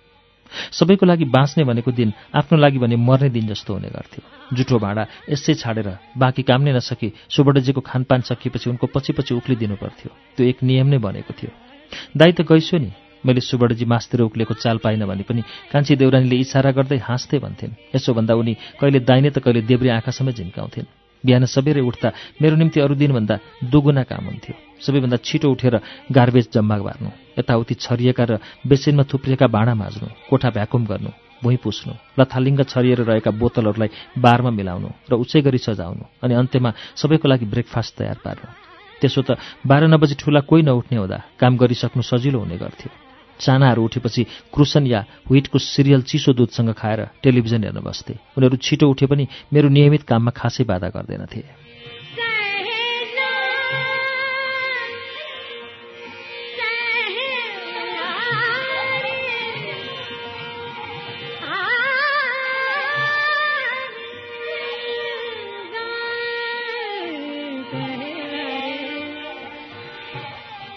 सबैको 0.71 1.05
लागि 1.05 1.25
बाँच्ने 1.31 1.63
भनेको 1.63 1.91
दिन 1.91 2.11
आफ्नो 2.35 2.57
लागि 2.59 2.77
भने 2.79 2.95
मर्ने 2.99 3.29
दिन 3.29 3.47
जस्तो 3.47 3.73
हुने 3.73 3.87
गर्थ्यो। 3.87 4.21
जुठो 4.55 4.79
भाँडा 4.79 5.03
यसै 5.31 5.53
छाडेर 5.55 5.87
बाँकी 6.17 6.43
काम 6.43 6.61
नै 6.61 6.71
नसकी 6.75 7.07
सुबडजीको 7.29 7.81
खानपान 7.81 8.21
सकिएपछि 8.27 8.69
उनको 8.69 8.87
पछि 8.91 9.11
पछि 9.15 9.33
उक्लिदिनु 9.35 9.75
पर्थ्यो 9.79 10.11
त्यो 10.35 10.43
एक 10.47 10.57
नियम 10.63 10.87
नै 10.91 10.99
बनेको 10.99 11.31
थियो। 11.39 11.51
दाइ 12.19 12.31
त 12.35 12.43
गइसो 12.43 12.77
नि। 12.77 12.91
मैले 13.23 13.39
सुबडजी 13.39 13.85
मासतिर 13.85 14.21
उक्लेको 14.21 14.53
चाल 14.57 14.77
पाइनँ 14.83 15.05
भने 15.05 15.23
पनि 15.23 15.41
कान्छी 15.71 15.95
देउरानीले 15.95 16.35
इसारा 16.41 16.71
गर्दै 16.73 16.97
हाँस्दै 16.99 17.39
भन्थिन्। 17.39 17.77
यसो 17.95 18.13
भन्दा 18.17 18.33
उनी 18.33 18.53
कहिले 18.81 18.99
दाइने 19.05 19.29
त 19.29 19.39
कहिले 19.39 19.61
देब्रे 19.61 19.89
आँखासम्म 19.93 20.31
झिन्काउँथिन्। 20.33 21.00
बिहान 21.25 21.45
सबेरै 21.45 21.81
उठ्दा 21.81 22.09
मेरो 22.41 22.55
निम्ति 22.61 22.79
अरू 22.81 22.95
दिनभन्दा 22.95 23.35
दुगुना 23.71 24.03
काम 24.09 24.25
हुन्थ्यो। 24.25 24.55
सबैभन्दा 24.85 25.17
छिटो 25.27 25.47
उठेर 25.51 25.75
गार्बेज 26.11 26.45
जम्मा 26.53 26.75
पार्नु 26.81 27.09
यताउति 27.37 27.73
छरिएका 27.85 28.23
र 28.29 28.31
बेसिनमा 28.65 29.03
थुप्रिएका 29.05 29.47
भाँडा 29.55 29.73
माझ्नु 29.77 30.07
कोठा 30.29 30.49
भ्याकुम 30.57 30.83
गर्नु 30.89 31.11
भुइँ 31.43 31.57
पुस्नु 31.63 31.93
लथालिङ्ग 32.19 32.61
छरिएर 32.69 32.99
रहेका 33.09 33.31
बोतलहरूलाई 33.41 33.89
बारमा 34.17 34.49
मिलाउनु 34.49 34.89
र 35.09 35.13
उचै 35.21 35.41
गरी 35.45 35.57
सजाउनु 35.57 36.03
अनि 36.23 36.33
अन्त्यमा 36.41 36.69
सबैको 36.97 37.25
लागि 37.29 37.45
ब्रेकफास्ट 37.53 37.91
तयार 37.97 38.17
पार्नु। 38.25 38.47
त्यसो 39.01 39.21
त 39.21 39.29
बाह्र 39.65 39.89
नौ 39.89 39.97
बजी 39.97 40.15
ठुला 40.21 40.41
कोही 40.49 40.61
नउठ्ने 40.65 40.97
हुँदा 40.97 41.17
काम 41.41 41.53
गरिसक्नु 41.61 42.01
सजिलो 42.01 42.39
हुने 42.41 42.57
गर्थ्यो। 42.61 43.10
चानाहरू 43.41 43.83
उठेपछि 43.85 44.23
क्रुसन 44.53 44.87
या 44.87 44.99
ह्विटको 45.27 45.57
सिरियल 45.57 46.01
चिसो 46.01 46.33
दुधसँग 46.33 46.73
खाएर 46.73 47.01
टेलिभिजन 47.23 47.63
हेर्न 47.63 47.79
बस्थे। 47.81 48.13
उनीहरू 48.37 48.57
छिटो 48.57 48.89
उठे 48.89 49.05
पनि 49.05 49.27
मेरो 49.53 49.69
नियमित 49.69 50.03
काममा 50.03 50.31
खासै 50.31 50.63
बाधा 50.63 50.89
गर्दैनथे। 50.89 51.41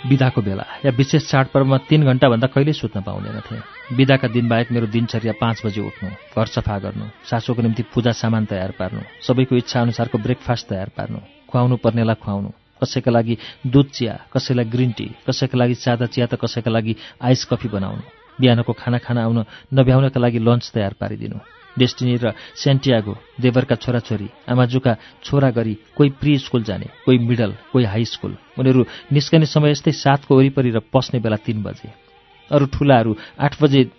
विदाको 0.08 0.40
बेला 0.42 0.64
या 0.84 0.90
विशेष 0.96 1.22
चाडपर्वमा 1.30 1.76
तीन 1.88 2.04
घन्टाभन्दा 2.04 2.46
कहिल्यै 2.54 2.76
सुत्न 2.76 3.00
पाउँदैनथे 3.08 3.56
विदाका 3.96 4.28
दिनबाहेक 4.36 4.72
मेरो 4.72 4.86
दिनचर्या 4.94 5.32
पाँच 5.40 5.62
बजे 5.64 5.80
उठ्नु 5.80 6.08
घर 6.36 6.46
सफा 6.56 6.76
गर्नु 6.84 7.06
सासूको 7.30 7.62
निम्ति 7.62 7.82
पूजा 7.94 8.12
सामान 8.12 8.44
तयार 8.52 8.72
पार्नु 8.78 9.00
सबैको 9.26 9.56
इच्छा 9.56 9.80
अनुसारको 9.80 10.18
ब्रेकफास्ट 10.26 10.68
तयार 10.68 10.88
पार्नु 10.96 11.18
खुवाउनु 11.48 11.76
पर्नेलाई 11.84 12.20
खुवाउनु 12.20 12.50
कसैका 12.82 13.10
लागि 13.16 13.34
दुध 13.66 13.88
चिया 13.96 14.14
कसैलाई 14.34 14.64
ग्रिन 14.74 14.92
टी 14.98 15.08
कसैका 15.26 15.56
लागि 15.58 15.74
सादा 15.80 16.06
चिया 16.12 16.26
त 16.26 16.36
कसैका 16.36 16.70
लागि 16.70 16.96
आइस 17.24 17.44
कफी 17.50 17.68
बनाउनु 17.72 18.04
बिहानको 18.40 18.72
खाना 18.76 18.98
खाना 18.98 19.24
आउन 19.24 19.44
नभ्याउनका 19.74 20.20
लागि 20.20 20.38
लन्च 20.38 20.70
तयार 20.74 20.94
पारिदिनु। 21.00 21.38
डेस्टिनी 21.78 22.16
र 22.16 22.32
सेन्टियागो 22.54 23.14
देवरका 23.40 23.74
छोराछोरी 23.74 24.28
आमाजुका 24.48 24.92
छोरा 25.24 25.50
गरी 25.50 25.74
कोही 25.96 26.10
प्री 26.20 26.38
स्कुल 26.38 26.62
जाने 26.62 26.86
कोही 27.04 27.18
मिडल 27.18 27.52
कोही 27.72 27.84
हाई 27.84 28.04
स्कुल। 28.04 28.36
उनीहरू 28.58 28.84
निस्कने 29.12 29.46
समय 29.46 29.70
यस्तै 29.70 29.92
सातको 29.94 30.36
वरिपरि 30.36 30.70
र 30.70 30.78
पस्ने 30.92 31.18
बेला 31.20 31.36
तीन 31.36 31.62
बजे। 31.62 31.88
अरू 32.50 32.66
ठुलाहरू 32.66 33.16
आठ 33.40 33.62
बजे 33.62 33.90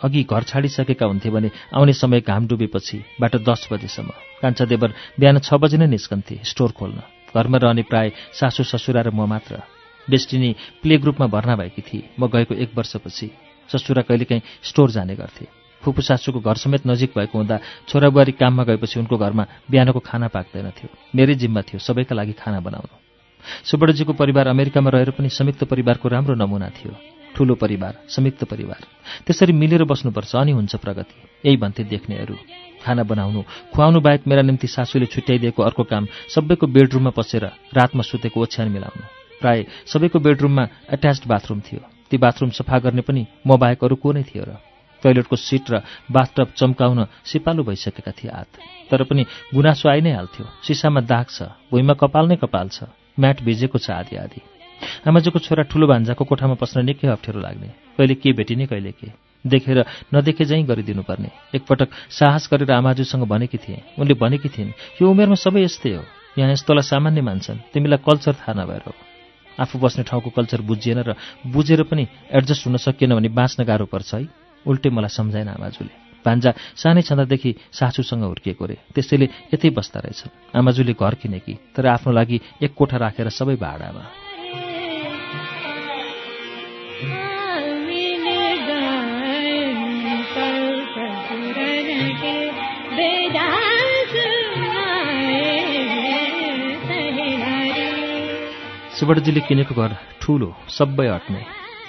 अघि 0.00 0.22
घर 0.24 0.42
छाडिसकेका 0.42 1.06
हुन्थे 1.06 1.30
भने 1.30 1.50
आउने 1.76 1.92
समय 1.92 2.20
घाम 2.20 2.46
डुबेपछि 2.48 2.98
बाट 3.20 3.36
दस 3.44 3.68
बजेसम्म। 3.72 4.10
कान्छा 4.42 4.64
देवर 4.64 4.90
बिहान 5.20 5.38
छ 5.38 5.54
बजे 5.54 5.76
नै 5.76 5.86
निस्कन्थे 5.86 6.40
स्टोर 6.42 6.72
खोल्न। 6.72 6.98
घरमा 7.30 7.58
रहने 7.62 7.82
प्राय 7.84 8.10
सासू 8.32 8.64
ससुरा 8.64 9.02
र 9.06 9.10
म 9.12 9.28
मात्र। 9.28 9.60
डेस्टिनी 10.08 10.50
प्ले 10.82 10.96
ग्रुपमा 10.98 11.26
भर्ना 11.28 11.54
भएकी 11.56 11.82
थिए। 11.84 12.08
म 12.18 12.26
गएको 12.26 12.54
एक 12.56 12.70
वर्षपछि। 12.74 13.30
ससुरा 13.70 14.02
कहिलेकाहीँ 14.02 14.42
स्टोर 14.64 14.90
जाने 14.90 15.14
गर्थे। 15.14 15.59
फुपू 15.82 16.02
सासूको 16.02 16.40
घर 16.40 16.56
समेत 16.56 16.86
नजिक 16.86 17.10
भएको 17.16 17.38
हुँदा 17.38 17.58
छोरा 17.88 18.08
बुहारी 18.08 18.32
काममा 18.32 18.64
गएपछि 18.64 19.00
उनको 19.00 19.16
घरमा 19.16 19.44
बिहानको 19.70 20.00
खाना 20.00 20.28
पाक्दैनथ्यो। 20.28 20.88
मेरै 21.16 21.34
जिम्मा 21.34 21.60
थियो 21.62 21.78
सबैका 21.78 22.14
लागि 22.14 22.32
खाना 22.36 22.60
बनाउनु। 22.60 22.94
सुबडजीको 23.64 24.12
परिवार 24.12 24.46
अमेरिकामा 24.48 24.90
रहेर 24.90 25.10
पनि 25.16 25.28
संयुक्त 25.28 25.64
परिवारको 25.64 26.08
राम्रो 26.08 26.34
नमुना 26.36 26.68
थियो। 26.68 26.92
ठूलो 27.36 27.54
परिवार 27.54 27.94
संयुक्त 28.08 28.44
परिवार। 28.44 28.80
त्यसरी 29.26 29.52
मिलेर 29.52 29.84
बस्नुपर्छ 29.84 30.36
अनि 30.36 30.52
हुन्छ 30.52 30.76
प्रगति। 30.76 31.16
यही 31.44 31.56
भन्थे 31.56 31.84
देख्नेहरू। 31.84 32.36
खाना 32.84 33.02
बनाउनु 33.02 33.40
खुवाउनु 33.72 34.00
बाहेक 34.00 34.26
मेरा 34.26 34.42
निम्ति 34.42 34.66
सासूले 34.66 35.06
छुट्याइदिएको 35.06 35.62
अर्को 35.62 35.84
काम 35.84 36.06
सबैको 36.28 36.66
बेडरुममा 36.66 37.10
पसेर 37.10 37.44
रातमा 37.72 38.02
सुतेको 38.02 38.40
ओछ्यान 38.40 38.68
मिलाउनु। 38.68 39.04
प्राय 39.40 39.64
सबैको 39.86 40.18
बेडरुममा 40.18 40.64
एट्याच्ड 40.92 41.24
बाथरुम 41.24 41.60
थियो। 41.60 41.80
ती 42.10 42.16
बाथरुम 42.18 42.50
सफा 42.50 42.78
गर्ने 42.78 43.02
पनि 43.02 43.26
म 43.46 43.56
बाहेक 43.56 43.84
अरू 43.84 43.96
को 43.96 44.12
नै 44.12 44.22
थियो 44.22 44.44
र। 44.44 44.60
टोइलेटको 45.02 45.36
सिट 45.36 45.70
र 45.70 45.82
बाथटब 46.12 46.48
चम्काउन 46.56 46.98
सिपालु 47.24 47.62
भइसकेका 47.64 48.12
थिए 48.12 48.30
हात। 48.30 48.50
तर 48.90 49.02
पनि 49.04 49.22
गुनासो 49.54 49.88
आइ 49.88 50.00
नै 50.00 50.12
हाल्थ्यो। 50.12 50.44
सिसामा 50.66 51.00
दाग 51.04 51.26
छ 51.30 51.50
भुइँमा 51.70 51.94
कपाल 51.96 52.24
नै 52.28 52.36
कपाल 52.42 52.68
छ। 52.68 52.88
म्याट 53.20 53.42
भिजेको 53.42 53.78
छ 53.78 53.90
आदि 53.90 54.16
आदि 54.16 54.40
आमाजुको 55.08 55.38
छोरा 55.38 55.62
ठुलो 55.68 55.86
भान्जाको 55.86 56.24
कोठामा 56.24 56.56
पस्न 56.56 56.84
निकै 56.88 57.08
अप्ठ्यारो 57.12 57.40
लाग्ने। 57.40 57.68
कहिले 58.00 58.14
के 58.16 58.32
भेटिने 58.32 58.66
कहिले 58.66 58.92
के। 58.96 59.12
देखेर 59.44 59.84
नदेखे 60.14 60.44
झैँ 60.44 60.64
गरिदिनुपर्ने। 60.64 61.30
एकपटक 61.56 61.88
साहस 62.08 62.48
गरेर 62.52 62.72
आमाजुसँग 62.72 63.24
भनेकी 63.28 63.58
थिएँ। 63.60 64.00
उनले 64.00 64.14
भनेकी 64.16 64.48
थिइन् 64.48 64.72
यो 65.00 65.04
उमेरमा 65.04 65.36
सबै 65.36 65.64
यस्तै 65.64 65.92
हो। 65.96 66.04
यहाँ 66.38 66.52
यस्तोलाई 66.52 66.84
सामान्य 66.84 67.20
मान्छन्। 67.20 67.72
तिमीलाई 67.72 68.00
कल्चर 68.00 68.32
थाहा 68.40 68.52
नभएर 68.56 68.88
आफू 69.60 69.78
बस्ने 69.78 70.04
ठाउँको 70.08 70.30
कल्चर 70.32 70.60
बुझिएन 70.64 70.98
र 71.04 71.12
बुझेर 71.44 71.82
पनि 71.84 72.06
एडजस्ट 72.32 72.66
हुन 72.66 72.76
सकिएन 72.80 73.12
भने 73.16 73.28
बाँच्न 73.28 73.64
गाह्रो 73.64 73.84
पर्छ 73.84 74.14
है। 74.14 74.24
उल्टे 74.66 74.88
मलाई 74.90 75.08
सम्झाएन 75.08 75.48
आमाजुले। 75.48 75.94
भान्जा 76.24 76.50
सानै 76.76 77.02
छँदादेखि 77.02 77.50
सासूसँग 77.72 78.24
हुर्किएको 78.24 78.64
रे। 78.66 78.76
त्यसैले 78.94 79.26
यतै 79.54 79.70
बस्दा 79.72 80.00
रहेछ। 80.04 80.20
आमाजुले 80.56 80.92
घर 80.92 81.14
किनेकी 81.16 81.54
तर 81.76 81.86
आफ्नो 81.96 82.12
लागि 82.12 82.40
एक 82.62 82.74
कोठा 82.74 82.96
राखेर 82.96 83.28
सबै 83.28 83.56
भाडामा 83.56 84.04
सुबडजीले 99.00 99.40
किनेको 99.40 99.74
घर 99.74 99.96
ठुलो 100.20 100.52
सबै 100.68 101.06
अट्ने। 101.08 101.40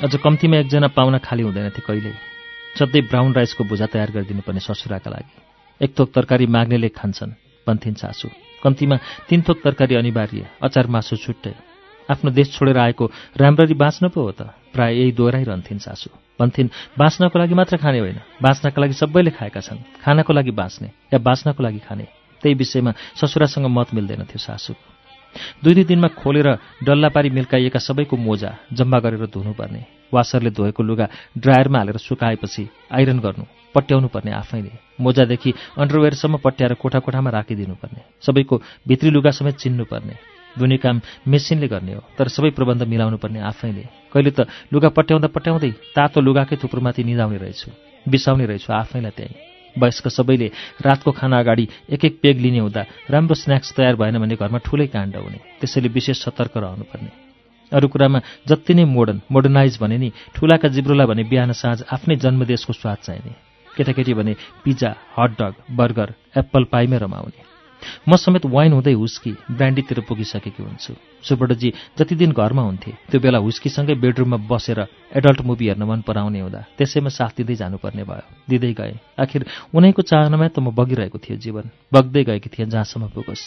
अझ 0.04 0.16
कम्तीमा 0.16 0.58
एकजना 0.58 0.88
पाहुना 0.96 1.18
खाली 1.20 1.44
हुँदैनथे 1.44 1.82
कहिल्यै 1.84 2.31
सधैँ 2.80 3.02
ब्राउन 3.02 3.34
राइसको 3.34 3.64
भुजा 3.64 3.86
तयार 3.86 4.12
गरिदिनुपर्ने 4.12 4.60
ससुराका 4.60 5.12
लागि। 5.12 5.34
एक 5.82 6.00
थोक 6.00 6.12
तरकारी 6.14 6.46
माग्नेले 6.46 6.90
खान्छन् 6.90 7.32
भन्थिन् 7.68 7.96
सासु। 7.96 8.28
कम्तीमा 8.64 8.98
तीन 9.30 9.42
थोक 9.42 9.62
तरकारी 9.64 9.96
अनिवार्य 9.96 10.48
अचार 10.62 10.88
मासु 10.88 11.16
छुट्टै। 11.16 11.54
आफ्नो 12.10 12.32
देश 12.32 12.54
छोडेर 12.54 12.78
आएको 12.78 13.12
राम्ररी 13.38 13.74
बाँच्न 13.74 14.10
पो 14.10 14.22
हो 14.22 14.32
त। 14.32 14.42
प्राय 14.74 14.92
यही 15.00 15.12
दोहोऱ्याइरहन्थिन् 15.12 15.80
सासु। 15.80 16.10
भन्थिन् 16.40 16.70
बाँच्नको 16.98 17.40
लागि 17.40 17.54
मात्र 17.54 17.78
खाने 17.78 18.00
होइन। 18.00 18.20
बाँच्नका 18.42 18.82
लागि 18.82 18.94
सबैले 18.94 19.32
खाएका 19.32 19.60
छन्। 19.60 19.78
खानको 20.04 20.34
लागि 20.34 20.52
बाँच्ने 20.52 20.88
या 21.14 21.20
बाँच्नको 21.20 21.64
लागि 21.64 21.80
खाने। 21.80 22.08
त्यही 22.44 22.56
विषयमा 22.56 22.92
ससुरासँग 23.16 23.66
मत 23.66 23.94
मिल्दैन 23.94 24.24
थियो 24.26 24.38
सासुको 24.38 25.01
दुई 25.64 25.74
दुई 25.74 25.84
दिनमा 25.84 26.08
खोलेर 26.20 26.48
डल्ला 26.84 27.10
पारी 27.10 27.30
मिल्काइएका 27.30 27.80
सबैको 27.80 28.18
मोजा 28.18 28.52
जम्मा 28.74 29.00
गरेर 29.00 29.26
धुनुपर्ने। 29.28 29.82
वासरले 30.14 30.50
धोएको 30.52 30.84
लुगा 30.84 31.08
ड्रायरमा 31.38 31.78
हालेर 31.78 31.98
सुकाएपछि 31.98 32.64
आइरन 32.92 33.20
गर्नु 33.20 33.46
पट्याउनु 33.76 34.08
पर्ने 34.08 34.32
आफैले। 34.32 34.72
मोजादेखि 35.00 35.54
अन्डरवेयरसम्म 35.80 36.38
पट्याएर 36.44 36.74
कोठा 36.74 37.00
कोठामा 37.00 37.30
राखिदिनुपर्ने। 37.30 38.02
सबैको 38.22 38.56
भित्री 38.88 39.10
लुगा 39.10 39.32
समेत 39.32 39.56
चिन्नुपर्ने। 39.56 40.16
दुने 40.60 40.78
काम 40.78 41.02
मेसिनले 41.28 41.68
गर्ने 41.68 41.94
हो 41.94 42.04
तर 42.18 42.28
सबै 42.28 42.50
प्रबन्ध 42.52 42.84
मिलाउनु 42.84 43.18
पर्ने 43.18 43.40
आफैले। 43.40 43.84
कहिले 44.12 44.32
त 44.36 44.52
लुगा 44.74 44.90
पट्याउँदा 44.92 45.28
पट्याउँदै 45.32 45.72
तातो 45.96 46.20
लुगाकै 46.22 46.56
थुप्रोमाथि 46.60 47.04
निजाउने 47.04 47.38
रहेछु 47.38 47.72
बिसाउने 48.06 48.46
रहेछु 48.46 48.74
आफैलाई 48.74 49.12
त्यहीँ। 49.16 49.51
वयस्क 49.78 50.08
सबैले 50.08 50.48
रातको 50.82 51.12
खाना 51.12 51.40
अगाडि 51.40 51.68
एक 51.90 52.06
एक 52.06 52.20
पेग 52.22 52.40
लिने 52.40 52.60
हुँदा 52.60 52.86
राम्रो 53.10 53.36
स्न्याक्स 53.36 53.74
तयार 53.76 53.96
भएन 53.96 54.20
भने 54.20 54.36
घरमा 54.36 54.58
ठुलै 54.58 54.88
काण्ड 54.88 55.16
हुने। 55.16 55.40
त्यसैले 55.60 55.90
विशेष 55.90 56.24
सतर्क 56.24 56.58
रहनुपर्ने। 56.58 57.12
अरू 57.72 57.88
कुरामा 57.88 58.20
जति 58.48 58.74
नै 58.74 58.86
मोडर्न 58.86 59.22
मोडर्नाइज 59.32 59.78
भने 59.82 59.98
नि 59.98 60.12
ठुलाका 60.36 60.68
जिब्रोलाई 60.68 61.08
भने 61.08 61.24
बिहान 61.24 61.52
साँझ 61.52 61.84
आफ्नै 61.94 62.16
जन्मदेशको 62.16 62.74
स्वाद 62.74 62.98
चाहिने। 63.04 63.32
केटाकेटी 63.78 64.14
भने 64.14 64.36
pizza 64.64 64.96
hot dog 65.18 65.54
burger 65.72 66.14
apple 66.38 66.64
पाइमै 66.64 66.98
रमाउने। 66.98 67.51
म 68.08 68.16
समेत 68.16 68.46
वाइन 68.46 68.74
हुँदै 68.74 68.94
हुस्की 68.94 69.32
ब्रान्डीतिर 69.52 70.00
पुगिसकेकी 70.08 70.64
हुन्छु। 70.64 70.94
सुब्रतजी 71.24 71.70
जति 72.00 72.16
दिन 72.16 72.32
घरमा 72.32 72.62
हुन्थे 72.62 72.92
त्यो 73.10 73.20
बेला 73.20 73.38
हुस्कीसँगै 73.38 73.96
बेडरुममा 73.96 74.38
बसेर 74.50 74.80
एडल्ट 75.16 75.42
मुभी 75.42 75.68
हेर्न 75.68 75.84
मन 75.84 76.02
पराउने 76.02 76.40
हुँदा 76.40 76.62
त्यसैमा 76.78 77.10
साथ 77.10 77.42
दिँदै 77.42 77.56
जानुपर्ने 77.56 78.04
भयो। 78.04 78.26
दिँदै 78.50 78.74
गएँ। 78.74 78.98
आखिर 79.20 79.46
उनैको 79.74 80.02
चाहनामा 80.02 80.48
त 80.48 80.60
म 80.60 80.72
बगिरहेको 80.74 81.18
थिएँ 81.18 81.38
जीवन। 81.38 81.70
बग्दै 81.94 82.24
गएकी 82.24 82.50
थिएँ 82.50 82.70
जहाँसम्म 82.70 83.08
पुगोस्। 83.14 83.46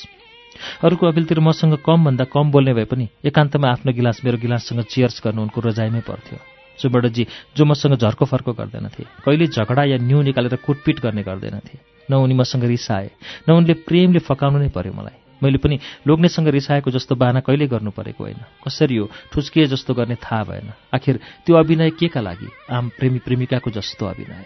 अरूको 0.86 1.06
अपिलतिर 1.06 1.40
मसँग 1.40 1.82
कमभन्दा 1.82 2.24
कम 2.30 2.50
बोल्ने 2.50 2.72
भए 2.74 2.86
पनि 2.86 3.08
एकान्तमा 3.26 3.68
आफ्नो 3.70 3.92
गिलास 3.92 4.20
मेरो 4.24 4.38
गिलाससँग 4.38 4.82
चियर्स 4.86 5.20
गर्नु 5.24 5.42
उनको 5.42 5.60
रजाइमै 5.60 6.00
पर्थ्यो। 6.06 6.38
सुब्रतजी 6.78 7.26
जो 7.56 7.64
मसँग 7.64 7.94
झर्को 7.98 8.24
फर्को 8.24 8.52
गर्दैनथे 8.52 9.02
कहिले 9.26 9.46
झगडा 9.46 9.82
या 9.84 9.98
न्यु 9.98 10.22
निकालेर 10.22 10.56
कुटपिट 10.62 11.00
गर्ने 11.00 11.22
गर्दैनथे। 11.22 11.93
न 12.10 12.14
उनी 12.14 12.34
मसँग 12.34 12.64
रिसाए। 12.64 13.10
न 13.48 13.52
उनले 13.52 13.74
प्रेमले 13.74 14.18
फकाउनु 14.18 14.58
नै 14.58 14.68
पर्यो 14.68 14.92
मलाई। 14.92 15.18
मैले 15.42 15.58
पनि 15.58 15.78
लोग्नेसँग 16.06 16.48
रिसाएको 16.48 16.90
जस्तो 16.90 17.14
बाना 17.14 17.40
कहिल्यै 17.40 17.68
गर्नु 17.68 17.90
परेको 17.90 18.24
होइन। 18.24 18.36
कसरी 18.66 18.96
हो? 18.96 19.10
ठुस्किए 19.32 19.66
जस्तो 19.66 19.94
गर्ने 19.94 20.14
थाहा 20.14 20.44
भएन। 20.44 20.72
आखिर 20.94 21.20
त्यो 21.46 21.56
अभिनय 21.56 21.90
के 21.90 22.08
का 22.08 22.20
लागि? 22.20 22.48
आम 22.70 22.88
प्रेमी 22.88 23.18
प्रेमिकाको 23.18 23.70
जस्तो 23.70 24.06
अभिनय। 24.06 24.44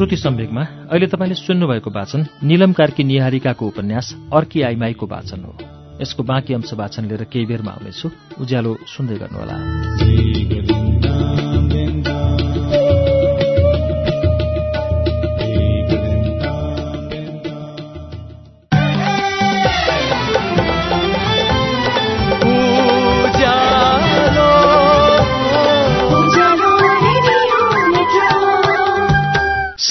श्रुति 0.00 0.16
सम्वेकमा 0.16 0.62
अहिले 0.62 1.06
तपाईँले 1.06 1.34
सुन्नुभएको 1.34 1.90
वाचन 1.90 2.26
निलम 2.44 2.72
कार्की 2.72 3.04
निहारिकाको 3.04 3.66
उपन्यास 3.66 4.16
अर्की 4.32 4.62
आइमाईको 4.62 5.06
वाचन 5.06 5.40
हो। 5.44 5.56
यसको 6.02 6.22
बाँकी 6.22 6.54
अंश 6.54 6.74
वाचन 6.74 7.04
लिएर 7.04 7.24
केही 7.24 7.46
बेरमा 7.46 7.70
आउनेछु। 7.70 8.10
उज्यालो 8.40 8.76
सुन्दै 8.86 9.16
गर्नुहोला। 9.16 10.79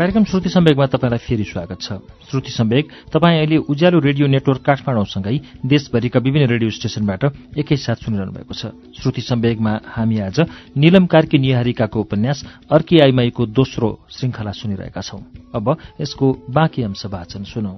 कार्यक्रम 0.00 0.24
श्रुति 0.24 0.48
सम्वेकमा 0.48 0.84
तपाईँलाई 0.86 1.18
फेरि 1.18 1.44
स्वागत 1.44 1.80
छ। 1.82 1.92
श्रुति 2.30 2.50
सम्वेक 2.50 2.88
तपाईँ 3.12 3.36
अहिले 3.38 3.56
उज्यालो 3.68 3.98
रेडियो 4.00 4.26
नेटवर्क 4.26 4.62
काठमाडौँसँगै 4.64 5.36
देशभरिका 5.60 6.20
विभिन्न 6.24 6.48
रेडियो 6.48 6.70
स्टेशनबाट 6.72 7.24
एकैसाथ 7.60 8.08
सुनिरहनु 8.08 8.32
भएको 8.32 8.54
छ। 8.56 8.72
श्रुति 8.96 9.20
सम्वेकमा 9.20 9.72
हामी 9.84 10.18
आज 10.24 10.40
निलम 10.80 11.04
कार्की 11.04 11.38
निहारिकाको 11.38 12.00
उपन्यास 12.00 12.44
अर्की 12.72 12.98
आइमाईको 13.04 13.46
दोस्रो 13.52 13.88
श्रृङ्खला 14.08 14.52
सुनिरहेका 14.56 15.00
छौं। 15.04 15.20
अब 15.52 15.76
यसको 16.00 16.32
बाँकी 16.48 16.82
अंश 16.82 17.04
वाचन 17.04 17.44
सुनौ। 17.44 17.76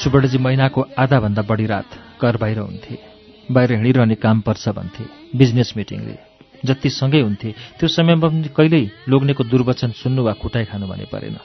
सुवर्णजी 0.00 0.38
महिनाको 0.38 0.80
आधाभन्दा 0.98 1.42
बढी 1.44 1.66
रात 1.66 1.88
घर 2.22 2.36
बाहिर 2.36 2.58
हुन्थे। 2.58 2.98
बाहिर 3.52 3.72
हिँडिरहने 3.72 4.14
काम 4.16 4.40
पर्छ 4.40 4.68
भन्थे 4.72 5.04
बिजनेस 5.38 5.72
मिटिङले 5.76 6.16
जति 6.64 6.90
सँगै 6.90 7.20
हुन्थे 7.20 7.50
त्यो 7.78 7.88
समयमा 7.88 8.28
पनि 8.28 8.48
कहिल्यै 8.56 8.84
लोग्नेको 9.08 9.44
दुर्वचन 9.44 9.90
सुन्नु 10.00 10.22
वा 10.24 10.32
कुटाइ 10.40 10.64
खानु 10.70 10.86
भने 10.88 11.04
परेन। 11.12 11.36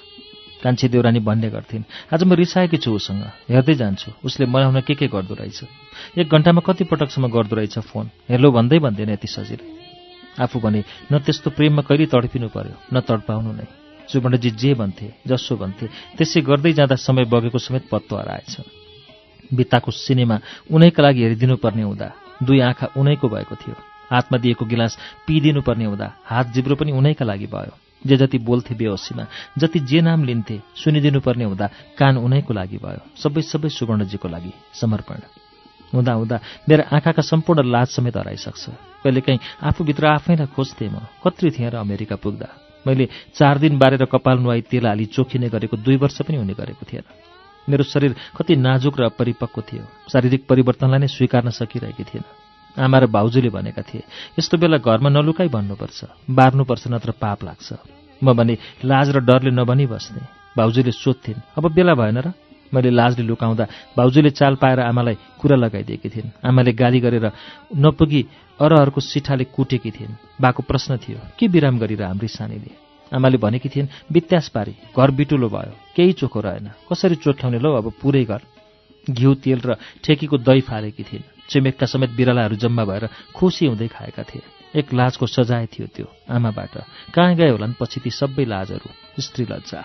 कान्छी 0.63 0.87
देउरानी 0.87 1.19
भन्ने 1.19 1.49
गर्थिन् 1.51 1.83
आज 2.13 2.23
म 2.23 2.33
रिसाएकी 2.33 2.77
छु 2.79 2.95
उसँग 2.95 3.23
हेर्दै 3.51 3.75
जान्छु 3.75 4.11
उसले 4.23 4.45
मनाउन 4.47 4.81
के 4.87 4.95
के 4.95 5.07
गर्दो 5.11 5.35
रहेछ। 5.35 5.59
एक 6.17 6.27
घन्टामा 6.27 6.61
कति 6.63 6.83
पटकसम्म 6.87 7.27
गर्दो 7.27 7.55
रहेछ 7.55 7.79
फोन? 7.91 8.05
हेर्लो 8.29 8.51
भन्दै 8.51 8.79
भन्दैन 8.79 9.09
यति 9.09 9.27
सजिलै। 9.27 9.67
आफू 10.39 10.59
भने 10.59 10.83
न 11.11 11.19
त्यस्तो 11.19 11.49
प्रेममा 11.51 11.81
कहिले 11.87 12.05
तडपिनु 12.07 12.47
पर्यो 12.55 12.75
न 12.93 12.99
तडपाउनु 13.03 13.51
नै। 13.51 13.85
सुवर्णजी 14.11 14.49
जे 14.51 14.73
भन्थे 14.73 15.07
जसो 15.27 15.55
भन्थे 15.55 15.85
त्यसै 16.17 16.41
गर्दै 16.41 16.73
जाँदा 16.73 16.95
समय 16.95 17.25
बगेको 17.25 17.59
समेत 17.59 17.87
पत्तो 17.91 18.15
हराएछ। 18.15 18.53
बित्ताको 19.53 19.91
सिनेमा 19.91 20.39
उनैका 20.71 21.03
लागि 21.03 21.21
हेरिदिनुपर्ने 21.23 21.83
हुँदा 21.83 22.07
दुई 22.43 22.59
आँखा 22.59 22.87
उनैको 22.97 23.27
भएको 23.29 23.55
थियो। 23.55 23.75
हातमा 24.11 24.37
दिएको 24.37 24.65
गिलास 24.65 24.97
पिइदिनुपर्ने 25.27 25.85
हुँदा 25.85 26.07
हात 26.25 26.47
जिब्रो 26.53 26.75
पनि 26.75 26.91
उनैका 26.91 27.25
लागि 27.25 27.47
भयो। 27.47 27.73
जे 28.05 28.17
जति 28.17 28.37
बोल्थे 28.37 28.75
बेहोसीमा 28.75 29.25
जति 29.57 29.79
जे 29.79 30.01
नाम 30.01 30.23
लिन्थे 30.23 30.61
सुनिदिनुपर्ने 30.75 31.43
हुँदा 31.43 31.69
कान 31.97 32.17
उनैको 32.17 32.53
लागि 32.53 32.77
भयो। 32.77 33.01
सबै 33.17 33.41
सबै 33.41 33.69
सुवर्णजीको 33.69 34.27
लागि 34.27 34.51
समर्पण। 34.81 35.19
हुँदा 35.93 36.13
हुँदा 36.13 36.39
मेरा 36.69 36.83
आँखाका 36.91 37.21
सम्पूर्ण 37.21 37.63
लाज 37.65 37.87
समेत 37.87 38.17
हराइसक्छ। 38.17 38.63
कहिलेकाहीँ 39.03 39.39
आफूभित्र 39.63 40.05
आफैलाई 40.05 40.47
खोज्थेँ 40.53 40.89
म। 40.89 41.01
कत्री 41.23 41.51
थिएँ 41.51 41.69
र 41.69 41.75
अमेरिका 41.81 42.15
पुग्दा। 42.15 42.64
मैले 42.88 43.10
चार 43.36 43.58
दिन 43.58 43.78
बारेर 43.78 44.06
कपाल 44.06 44.38
नुहाई 44.39 44.62
तेल 44.62 44.86
हाली 44.88 45.06
चोखिने 45.06 45.50
गरेको 45.50 45.78
दुई 45.78 45.98
वर्ष 45.98 46.21
पनि 46.21 46.38
हुने 46.38 46.54
गरेको 46.54 46.86
थिएन। 46.86 47.04
मेरो 47.69 47.84
शरीर 47.84 48.15
कति 48.38 48.56
नाजुक 48.56 49.00
र 49.00 49.10
परिपक्व 49.10 49.62
थियो। 49.62 49.84
शारीरिक 50.12 50.45
परिवर्तनलाई 50.48 51.00
नै 51.00 51.08
स्वीकार्न 51.08 51.50
सकिरहेकी 51.50 52.04
थिएन। 52.04 52.24
आमा 52.78 52.98
र 53.00 53.06
भाउजूले 53.08 53.50
भनेका 53.50 53.82
थिए 53.82 54.04
यस्तो 54.39 54.58
बेला 54.58 54.78
घरमा 54.78 55.10
नलुकाई 55.10 55.48
भन्नुपर्छ। 55.48 56.30
बार्नुपर्छ 56.30 56.84
नत्र 56.88 57.12
पाप 57.12 57.43
लाग्छ। 57.43 57.69
म 58.24 58.34
भने 58.34 58.58
लाज 58.86 59.10
र 59.15 59.19
डरले 59.19 59.52
नभनी 59.52 59.86
बस्ने। 59.86 60.21
भाउजूले 60.58 60.91
सोध्थिन् 60.91 61.45
अब 61.58 61.74
बेला 61.74 61.93
भएन 61.95 62.17
र? 62.17 62.28
मैले 62.73 62.89
लाजले 62.89 63.23
लुकाउँदा 63.23 63.65
भाउजूले 63.97 64.30
चाल 64.30 64.56
पाएर 64.56 64.80
आमालाई 64.80 65.17
कुरा 65.39 65.56
लगाइदिएकी 65.56 66.10
थिइन्। 66.10 66.30
आमाले 66.45 66.71
गाली 66.73 66.99
गरेर 66.99 67.32
नपुगी 67.75 68.21
अरहरूको 68.60 69.01
सिठाले 69.01 69.43
कुटेकी 69.56 69.91
थिइन्। 69.91 70.41
बाको 70.41 70.63
प्रश्न 70.63 70.97
थियो 70.97 71.19
के 71.39 71.47
विराम 71.47 71.80
गरेर 71.80 72.04
हाम्री 72.04 72.28
सानीले? 72.28 72.71
आमाले 73.12 73.38
भनेकी 73.38 73.69
थिइन् 73.69 73.88
वित्यास 74.12 74.47
पारी 74.49 74.75
घर 74.97 75.12
बिटुलो 75.12 75.49
भयो 75.49 75.73
केही 75.95 76.13
चोखो 76.13 76.39
रहेन। 76.41 76.69
कसरी 76.89 77.15
चोख्याउने 77.15 77.60
लौ 77.60 77.73
अब 77.75 77.93
पुरै 78.01 78.23
घर? 78.25 78.41
घिउ 79.10 79.34
तेल 79.34 79.62
र 79.62 79.78
ठेकीको 80.04 80.38
दही 80.38 80.62
फालेकी 80.62 81.04
थिइन्। 81.04 81.30
छिमेकका 81.49 81.86
समेत 81.86 82.10
बिरालाहरू 82.10 82.56
जम्मा 82.56 82.84
भएर 82.86 83.10
खुसी 83.36 83.65
हुँदै 83.65 83.88
खाएका 83.88 84.23
थिए। 84.23 84.41
एक 84.75 84.93
लाजको 84.93 85.25
सजाय 85.28 85.65
थियो 85.65 85.88
त्यो 85.88 86.08
आमाबाट। 86.30 86.73
कहाँ 87.13 87.36
गए 87.36 87.49
होलान्? 87.49 87.78
पछि 87.80 87.99
ती 87.99 88.10
सबै 88.10 88.45
लाजहरू 88.45 89.21
स्त्री 89.21 89.45
लज्जा। 89.45 89.82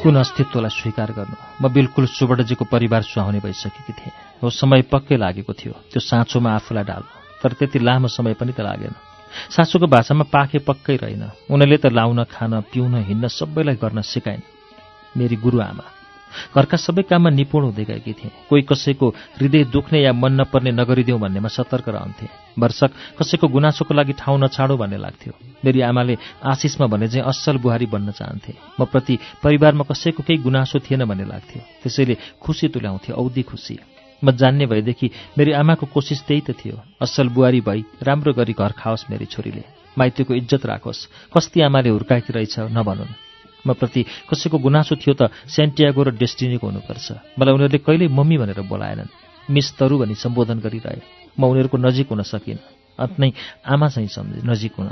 कुन 0.00 0.16
अस्तित्वलाई 0.16 0.72
स्वीकार 0.72 1.12
गर्नु? 1.12 1.36
म 1.60 1.68
बिल्कुल 1.68 2.06
सुवर्णजीको 2.08 2.64
परिवार 2.64 3.02
सुहाउने 3.04 3.40
भइसकेकी 3.44 3.92
थिएँ। 3.92 4.40
हो 4.40 4.48
समय 4.48 4.82
पक्कै 4.88 5.16
लागेको 5.16 5.52
थियो। 5.52 5.72
त्यो 5.92 6.00
साँचोमा 6.00 6.50
आफूलाई 6.56 6.84
डाल्नु 6.88 7.10
तर 7.44 7.52
त्यति 7.52 7.78
लामो 7.78 8.08
समय 8.08 8.34
पनि 8.40 8.52
त 8.56 8.60
लागेन। 8.64 8.96
सासूको 9.52 9.86
भाषामा 9.86 10.24
पाखे 10.32 10.58
पक्कै 10.64 10.96
रहेन। 10.96 11.52
उनीहरूले 11.52 11.76
त 11.76 11.86
लाउन 11.92 12.24
खान 12.32 12.52
पिउन 12.72 12.94
हिँड्न 12.96 13.28
सबैलाई 13.28 13.76
गर्न 13.76 14.00
सिकाइन्। 14.00 14.42
मेरी 15.20 15.36
गुरुआमा 15.36 15.99
घरका 16.54 16.76
सबै 16.76 17.02
काममा 17.02 17.30
निपुण 17.30 17.62
हुँदै 17.64 17.84
गएकी 17.84 18.12
थिएँ। 18.12 18.32
कोही 18.48 18.62
कसैको 18.62 19.08
हृदय 19.38 19.64
दुख्ने 19.64 20.00
या 20.02 20.12
मन 20.12 20.40
नपर्ने 20.40 20.70
नगरिदेऊ 20.70 21.18
भन्नेमा 21.18 21.48
सतर्क 21.48 21.88
रहन्थे। 21.88 22.26
वर्षक 22.58 22.90
कसैको 23.18 23.48
गुनासोको 23.48 23.94
लागि 23.94 24.12
ठाउँ 24.12 24.38
नछाडो 24.40 24.76
भन्ने 24.76 24.96
लाग्थ्यो। 24.96 25.32
मेरी 25.64 25.80
आमाले 25.80 26.16
आशिषमा 26.44 26.86
भने 26.86 27.08
चाहिँ 27.08 27.24
असल 27.24 27.58
बुहारी 27.58 27.86
बन्न 27.86 28.10
चाहन्थे। 28.10 28.52
म 28.80 28.84
प्रति 28.84 29.18
परिवारमा 29.42 29.84
कसैको 29.84 30.22
केही 30.22 30.38
गुनासो 30.42 30.78
थिएन 30.78 31.04
भन्ने 31.04 31.24
लाग्थ्यो। 31.24 31.62
त्यसैले 31.82 32.16
खुसी 32.40 32.68
तुल्याउँथे 32.68 33.12
औधी 33.12 33.42
खुसी। 33.42 33.78
म 34.24 34.30
जान्ने 34.30 34.66
भएदेखि 34.66 35.10
मेरी 35.38 35.52
आमाको 35.52 35.86
कोसिस 35.86 36.26
त्यही 36.26 36.40
त 36.40 36.50
थियो। 36.52 36.76
असल 37.00 37.28
बुहारी 37.28 37.60
भई 37.60 37.84
राम्रो 38.02 38.32
गरी 38.32 38.52
घर 38.52 38.72
खाओस् 38.72 39.10
मेरी 39.10 39.24
छोरीले। 39.24 39.64
माइतीको 39.98 40.34
इज्जत 40.34 40.66
राखोस्। 40.66 41.06
कस्ती 41.34 41.60
आमाले 41.60 41.88
हुर्काएकी 41.88 42.32
रहेछ 42.32 42.58
नभनुन्। 42.76 43.29
म 43.66 43.72
प्रति 43.72 44.00
कसैको 44.30 44.58
गुनासो 44.58 44.96
थियो 44.96 45.14
त 45.14 45.30
सेन्टियागो 45.48 46.02
र 46.02 46.10
डेस्टिनीको 46.16 46.66
हुनुपर्छ। 46.66 47.06
मलाई 47.38 47.54
उनीहरूले 47.54 47.78
कहिल्यै 47.78 48.08
मम्मी 48.08 48.36
भनेर 48.38 48.60
बोलाएनन्। 48.62 49.12
मिस 49.50 49.66
तरु 49.78 49.98
भनी 49.98 50.14
सम्बोधन 50.14 50.58
गरिरहे। 50.60 51.00
म 51.38 51.42
उनीहरूको 51.44 51.76
नजिक 51.76 52.08
हुन 52.10 52.22
सकिनँ। 52.22 52.60
अन्त 52.98 53.14
नै 53.20 53.30
आमा 53.66 53.88
चाहिँ 53.88 54.08
सम्झे 54.08 54.40
नजिक 54.44 54.72
हुन। 54.78 54.88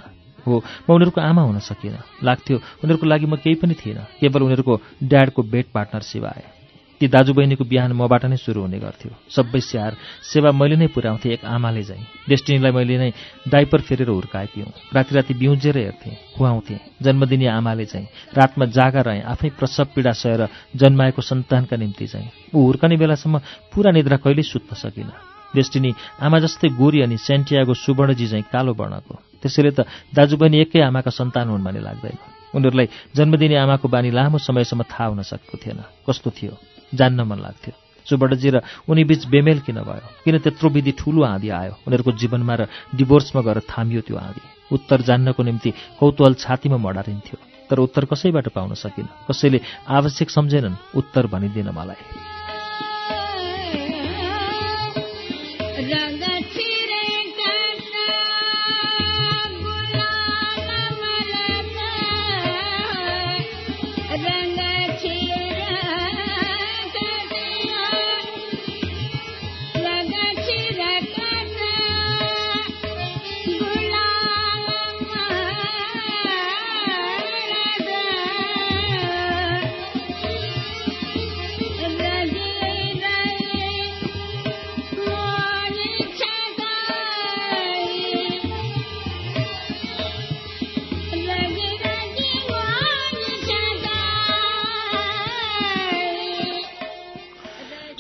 हो 0.47 0.55
म 0.59 0.89
उनीहरूको 0.95 1.21
आमा 1.21 1.43
हुन 1.43 1.59
सकिनँ। 1.61 2.03
लाग्थ्यो 2.23 2.57
उनीहरूको 2.83 3.07
लागि 3.07 3.27
म 3.27 3.37
केही 3.37 3.55
पनि 3.55 3.75
थिएन। 3.75 3.99
केवल 4.21 4.43
उनीहरूको 4.43 4.75
ड्याडको 5.03 5.41
बेड 5.43 5.66
पार्टनर 5.75 6.03
सिवाए 6.03 6.57
ती 6.99 7.07
दाजुबहिनीको 7.09 7.64
बिहान 7.64 7.92
मबाट 7.94 8.24
नै 8.26 8.36
सुरु 8.36 8.61
हुने 8.61 8.78
गर्थ्यो। 8.78 9.11
सबै 9.30 9.61
स्याहार 9.61 9.94
सेवा 10.22 10.51
मैले 10.51 10.76
नै 10.76 10.86
पुर्याउँथेँ 10.90 11.32
एक 11.32 11.44
आमाले 11.46 11.82
चाहिँ 11.84 12.05
डेस्टिनीलाई 12.28 12.72
मैले 12.74 12.96
नै 12.99 13.11
डाइपर 13.46 13.80
फेरेर 13.86 14.09
हुर्काएकी 14.11 14.61
हुँ। 14.61 14.72
राति 14.94 15.14
राति 15.14 15.34
बिउजेर 15.34 15.76
हेर्थेँ 15.78 16.16
खुवाउँथेँ 16.34 16.78
जन्मदिने 17.03 17.46
आमाले 17.46 17.86
चाहिँ 17.86 18.07
रातमा 18.34 18.64
जागा 18.74 19.01
रहेँ 19.01 19.22
आफै 19.30 19.49
प्रसव 19.59 19.86
पीडा 19.94 20.12
सहेर 20.12 20.49
जन्माएको 20.74 21.22
सन्तानका 21.22 21.76
निम्ति 21.76 22.07
चाहिँ 22.07 22.30
ऊ 22.55 22.59
हुर्कने 22.66 22.96
बेलासम्म 22.96 23.38
पुरा 23.70 23.90
निद्रा 23.94 24.16
कहिल्यै 24.18 24.42
सुत्न 24.42 24.74
सकिनँ। 24.74 25.14
डेस्टिनी 25.55 25.90
आमा 26.20 26.38
जस्तै 26.38 26.68
गोरी 26.76 27.01
अनि 27.03 27.16
सेन्टियागो 27.16 27.74
सुवर्णजी 27.74 28.26
चाहिँ 28.28 28.44
कालो 28.53 28.74
वर्णको। 28.74 29.14
त्यसैले 29.40 29.70
त 29.70 29.86
दाजुबहिनी 30.12 30.61
एकै 30.61 30.80
आमाका 30.82 31.11
सन्तान 31.11 31.49
हुन् 31.49 31.64
भन्ने 31.64 31.80
लाग्दैन। 31.80 32.38
उनीहरूलाई 32.55 32.88
जन्मदिने 33.16 33.57
आमाको 33.57 33.88
बानी 33.88 34.11
लामो 34.11 34.38
समयसम्म 34.38 34.82
थाहा 34.82 35.07
हुन 35.07 35.22
सकेको 35.22 35.59
थिएन। 35.59 35.84
कस्तो 36.11 36.30
थियो? 36.30 36.59
जान्न 36.94 37.20
मन 37.20 37.38
लाग्थ्यो। 37.38 37.74
सुबडजी 38.09 38.51
र 38.51 38.61
उनी 38.88 39.05
बीच 39.05 39.26
बेमेल 39.26 39.61
किन 39.61 39.76
भयो? 39.76 40.09
किन 40.24 40.38
त्यत्रो 40.38 40.68
विधि 40.68 40.92
ठूलो 40.92 41.22
आँधी 41.22 41.49
आयो? 41.49 41.72
उनीहरूको 41.86 42.12
जीवनमा 42.12 42.55
र 42.55 42.66
डिभोर्समा 42.94 43.42
गएर 43.42 43.61
थामियो 43.61 44.01
त्यो 44.01 44.16
आँधी। 44.16 44.42
उत्तर 44.72 45.01
जान्नको 45.01 45.42
निम्ति 45.42 45.70
कौतूहल 46.01 46.34
छातीमा 46.34 46.76
मडारिन्थ्यो 46.76 47.36
तर 47.70 47.78
उत्तर 47.78 48.05
कसैबाट 48.05 48.49
पाउन 48.49 48.74
सकिन? 48.74 49.09
कसैले 49.28 49.61
आवश्यक 49.88 50.30
सम्झेनन्? 50.30 50.74
उत्तर 50.96 51.26
भनिदिन 51.26 51.68
मलाई। 51.68 52.01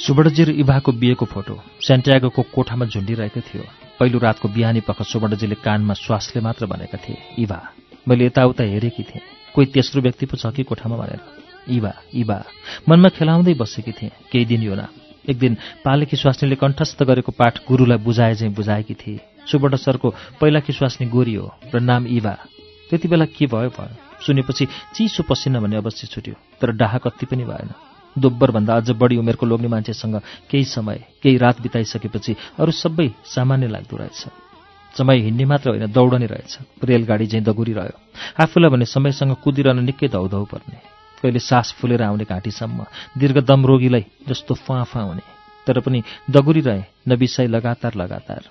सुवर्णजी 0.08 0.44
र 0.44 0.50
इभाको 0.56 0.92
बिहेको 0.96 1.24
फोटो 1.28 1.54
सेन्ट्यागोको 1.84 2.42
कोठामा 2.48 2.84
झुन्डिरहेको 2.88 3.40
थियो। 3.44 3.64
पहिलो 4.00 4.18
रातको 4.18 4.48
बिहानी 4.48 4.80
पख 4.80 5.04
सुवर्णजीले 5.04 5.60
कानमा 5.60 5.94
श्वासले 6.00 6.40
मात्र 6.40 6.64
भनेका 6.64 6.96
थिए 6.96 7.44
इभा 7.44 7.58
मैले 8.08 8.24
यताउता 8.26 8.64
हेरेकी 8.64 9.02
थिएँ। 9.04 9.52
कोही 9.52 9.66
तेस्रो 9.68 10.00
व्यक्ति 10.00 10.26
पो 10.26 10.36
छ 10.40 10.48
कि 10.56 10.62
कोठामा 10.64 10.96
भनेर? 10.96 11.20
इभा 11.68 11.92
इभा 12.14 12.38
मनमा 12.88 13.08
खेलाउँदै 13.20 13.54
बसेकी 13.60 13.92
थिएँ। 13.92 14.10
केही 14.32 14.44
दिन 14.48 14.62
यो 14.62 14.74
नाम 14.80 14.92
एक 15.28 15.38
दिन 15.38 15.56
पालेकी 15.84 16.16
स्वास्नीले 16.16 16.56
कण्ठस्थ 16.56 17.02
गरेको 17.04 17.32
पाठ 17.36 17.60
गुरुलाई 17.68 18.00
बुझाए 18.00 18.34
चाहिँ 18.34 18.54
बुझाएकी 18.54 18.94
थिए। 18.94 19.20
सुवर्ण 19.44 19.76
सरको 19.76 20.08
पहिलाकी 20.40 20.72
स्वास्नी 20.72 21.06
गोरी 21.12 21.34
हो 21.34 21.52
र 21.68 21.80
नाम 21.84 22.06
इभा। 22.08 22.32
त्यति 22.88 23.08
बेला 23.12 23.28
के 23.28 23.44
भयो 23.44 23.68
भयो 23.76 24.24
सुनेपछि 24.24 24.64
चिसो 24.96 25.22
पसिना 25.28 25.60
भन्ने 25.60 25.76
अवश्य 25.76 26.06
छुट्यो 26.08 26.34
तर 26.60 26.72
डाहा 26.80 26.98
कति 27.04 27.26
पनि 27.28 27.44
भएन। 27.44 27.76
दोब्बरभन्दा 28.20 28.76
अझ 28.76 28.90
बढी 28.90 29.16
उमेरको 29.16 29.46
लोग्ने 29.46 29.68
मान्छेसँग 29.68 30.16
केही 30.50 30.64
समय 30.64 30.98
केही 31.22 31.36
रात 31.36 31.60
बिताइसकेपछि 31.62 32.36
अरू 32.58 32.72
सबै 32.72 33.08
सामान्य 33.24 33.68
लाग्दो 33.68 33.96
रहेछ। 33.96 34.26
समय 34.94 35.18
हिँड्ने 35.20 35.44
मात्र 35.44 35.70
होइन 35.70 35.86
दौडने 35.92 36.26
रहेछ। 36.26 36.58
रेलगाडी 36.84 37.26
चाहिँ 37.26 37.44
दगुरिरह्यो। 37.44 37.96
आफूलाई 38.42 38.70
भने 38.70 38.84
समयसँग 38.84 39.34
कुदिरहन 39.44 39.84
निकै 39.84 40.08
धौधौ 40.08 40.44
पर्ने। 40.44 40.78
कहिले 41.22 41.38
सास 41.38 41.74
फुलेर 41.78 42.02
आउने 42.02 42.24
घाँटीसम्म 42.24 42.84
दीर्घदम 43.18 43.66
रोगीलाई 43.66 44.04
जस्तो 44.28 44.54
फाँफा 44.54 45.00
हुने। 45.00 45.22
तर 45.66 45.80
पनि 45.80 46.02
दगुरिरहे 46.30 46.82
नबिसाई 47.08 47.46
लगातार 47.46 47.94
लगातार। 47.94 48.42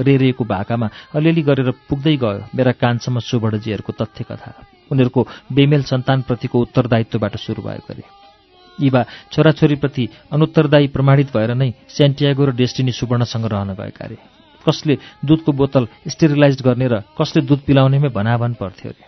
रेरेको 0.00 0.44
भाकामा 0.44 0.88
अलिअलि 1.14 1.42
गरेर 1.42 1.70
पुग्दै 1.88 2.16
गयो 2.16 2.48
मेरा 2.56 2.72
कानसम्म 2.72 3.18
सुवर्णजीहरूको 3.20 3.92
तथ्य 3.92 4.24
कथा 4.24 4.52
उनीहरूको 4.90 5.20
बेमेल 5.52 5.82
सन्तानप्रतिको 5.82 6.60
उत्तरदायित्वबाट 6.60 7.36
सुरु 7.36 7.62
भयो 7.62 7.84
गरे 7.88 8.02
इवा 8.80 9.02
छोराछोरीप्रति 9.32 10.08
अनुत्तरदायी 10.32 10.86
प्रमाणित 10.88 11.28
भएर 11.36 11.54
नै 11.54 11.70
सेन्टियागो 11.88 12.44
र 12.44 12.50
डेस्टिनी 12.56 12.92
सुवर्णसँग 12.92 13.46
रहन 13.52 13.70
गएका 13.74 14.04
अरे 14.04 14.16
कसले 14.66 14.94
दुधको 15.24 15.52
बोतल 15.52 15.86
स्टेरिलाइज 16.08 16.62
गर्ने 16.62 16.86
र 16.88 17.02
कसले 17.18 17.42
दुध 17.42 17.60
पिलाउनेमै 17.66 18.08
भनाभन 18.08 18.52
पर्थ्यो 18.60 18.90
अरे 18.90 19.04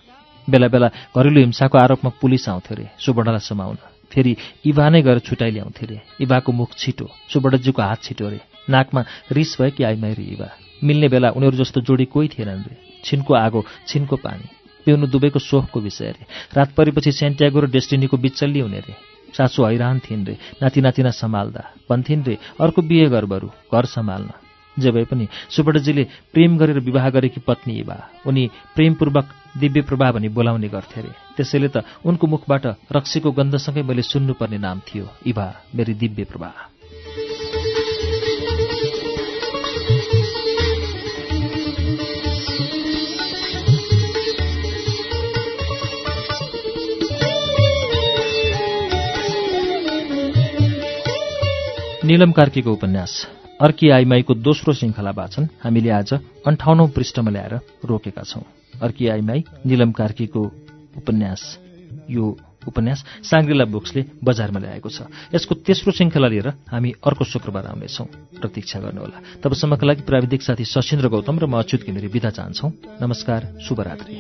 बेला 0.49 0.69
बेला 0.69 0.89
घरेलु 1.17 1.41
हिंसाको 1.41 1.79
आरोपमा 1.79 2.11
पुलिस 2.21 2.49
आउँथ्यो 2.49 2.75
अरे 2.77 2.87
सुवर्णलाई 2.99 3.41
समाउन। 3.41 3.77
फेरि 4.13 4.37
इभा 4.67 4.89
नै 4.89 5.03
गएर 5.03 5.19
छुटाइ 5.27 5.51
ल्याउँथे 5.51 5.87
अरे 5.87 6.01
इभाको 6.21 6.53
मुख 6.53 6.71
छिटो 6.77 7.07
सुवर्णजीको 7.33 7.83
हात 7.83 8.03
छिटो 8.03 8.27
अरे 8.27 8.41
नाकमा 8.71 9.01
रिस 9.33 9.57
भयो 9.61 9.71
कि 9.77 9.83
आइमाइरी 9.85 10.25
इभा 10.35 10.49
मिल्ने 10.85 11.09
बेला 11.09 11.31
उनीहरू 11.31 11.57
जस्तो 11.57 11.81
जोडी 11.81 12.05
कोही 12.13 12.29
थिएनन् 12.29 12.67
रे। 12.69 12.77
छिनको 13.05 13.35
आगो 13.35 13.65
छिनको 13.89 14.17
पानी 14.17 14.47
पिउनु 14.87 15.07
दुवैको 15.07 15.39
सोखको 15.39 15.81
विषय 15.81 16.07
अरे 16.07 16.27
रात 16.57 16.73
परेपछि 16.77 17.13
सेन्ट्यागो 17.13 17.61
र 17.61 17.67
डेस्टिनीको 17.71 18.17
बिचल्ली 18.17 18.61
हुने 18.61 18.81
रे। 18.85 18.95
सासु 19.37 19.65
हैरान 19.65 19.99
थिइन् 20.01 20.27
रे। 20.27 20.39
नाति 20.63 20.81
नातिना 20.81 21.11
सम्हाल्दा। 21.11 21.63
भन्थिन् 21.91 22.25
रे 22.25 22.39
अर्को 22.61 22.83
बिहे 22.83 23.07
गर 23.09 23.25
बरु 23.25 23.49
घर 23.73 23.85
सम्हाल्न। 23.85 24.31
जे 24.77 24.91
भए 24.91 25.05
पनि 25.05 25.29
सुवर्णजीले 25.51 26.05
प्रेम 26.33 26.59
गरेर 26.59 26.79
विवाह 26.81 27.09
गरेकी 27.11 27.41
पत्नी 27.47 27.75
इभा 27.79 27.99
उनी 28.27 28.51
प्रेमपूर्वक 28.75 29.27
दिव्य 29.59 29.83
प्रभा 29.83 30.11
भनी 30.13 30.29
बोलाउने 30.29 30.69
गर्थे 30.69 31.01
अरे 31.01 31.11
त्यसैले 31.37 31.69
त 31.69 31.85
उनको 32.05 32.27
मुखबाट 32.27 32.67
रक्सीको 32.91 33.31
गन्धसँगै 33.31 33.83
मैले 33.83 34.03
सुन्नुपर्ने 34.03 34.59
नाम 34.59 34.81
थियो। 34.81 35.07
इभा 35.27 35.47
मेरी 35.75 35.95
दिव्य 35.95 36.25
प्रभा 36.25 36.51
निलम 52.05 52.33
कार्कीको 52.33 52.73
उपन्यास 52.73 53.27
अर्की 53.61 53.91
आइमाईको 53.91 54.35
दोस्रो 54.35 54.73
श्रृङ्खला 54.73 55.11
वाचन 55.11 55.49
हामीले 55.65 55.91
आज 55.91 56.21
अन्ठाउनौ 56.47 56.87
पृष्ठमा 56.87 57.31
ल्याएर 57.31 57.61
रोकेका 57.85 58.23
छौं। 58.23 58.43
अर्की 58.83 59.09
आइमाई 59.09 59.45
निलम 59.67 59.93
कार्कीको 59.93 60.53
उपन्यास 60.97 61.59
यो 62.11 62.37
उपन्यास 62.69 63.05
साङ्ग्रिला 63.25 63.65
बुक्सले 63.65 64.05
बजारमा 64.25 64.61
ल्याएको 64.61 64.89
छ। 64.89 65.03
यसको 65.35 65.55
तेस्रो 65.55 65.93
श्रृङ्खला 65.93 66.29
लिएर 66.29 66.49
हामी 66.49 66.93
अर्को 67.07 67.25
शुक्रबार 67.25 67.67
आउनेछौं। 67.67 68.07
प्रतीक्षा 68.41 68.81
गर्नुहोला। 68.81 69.23
तबसम्मका 69.43 69.87
लागि 69.87 70.03
प्राविधिक 70.03 70.43
साथी 70.43 70.65
सशिन्द्र 70.65 71.09
गौतम 71.09 71.39
र 71.39 71.47
म 71.47 71.59
अच्युत 71.59 71.85
घिमिरी 71.85 72.07
विदा 72.07 72.31
चाहन्छौ। 72.31 72.73
नमस्कार 73.03 73.59
शुभरात्री। 73.69 74.15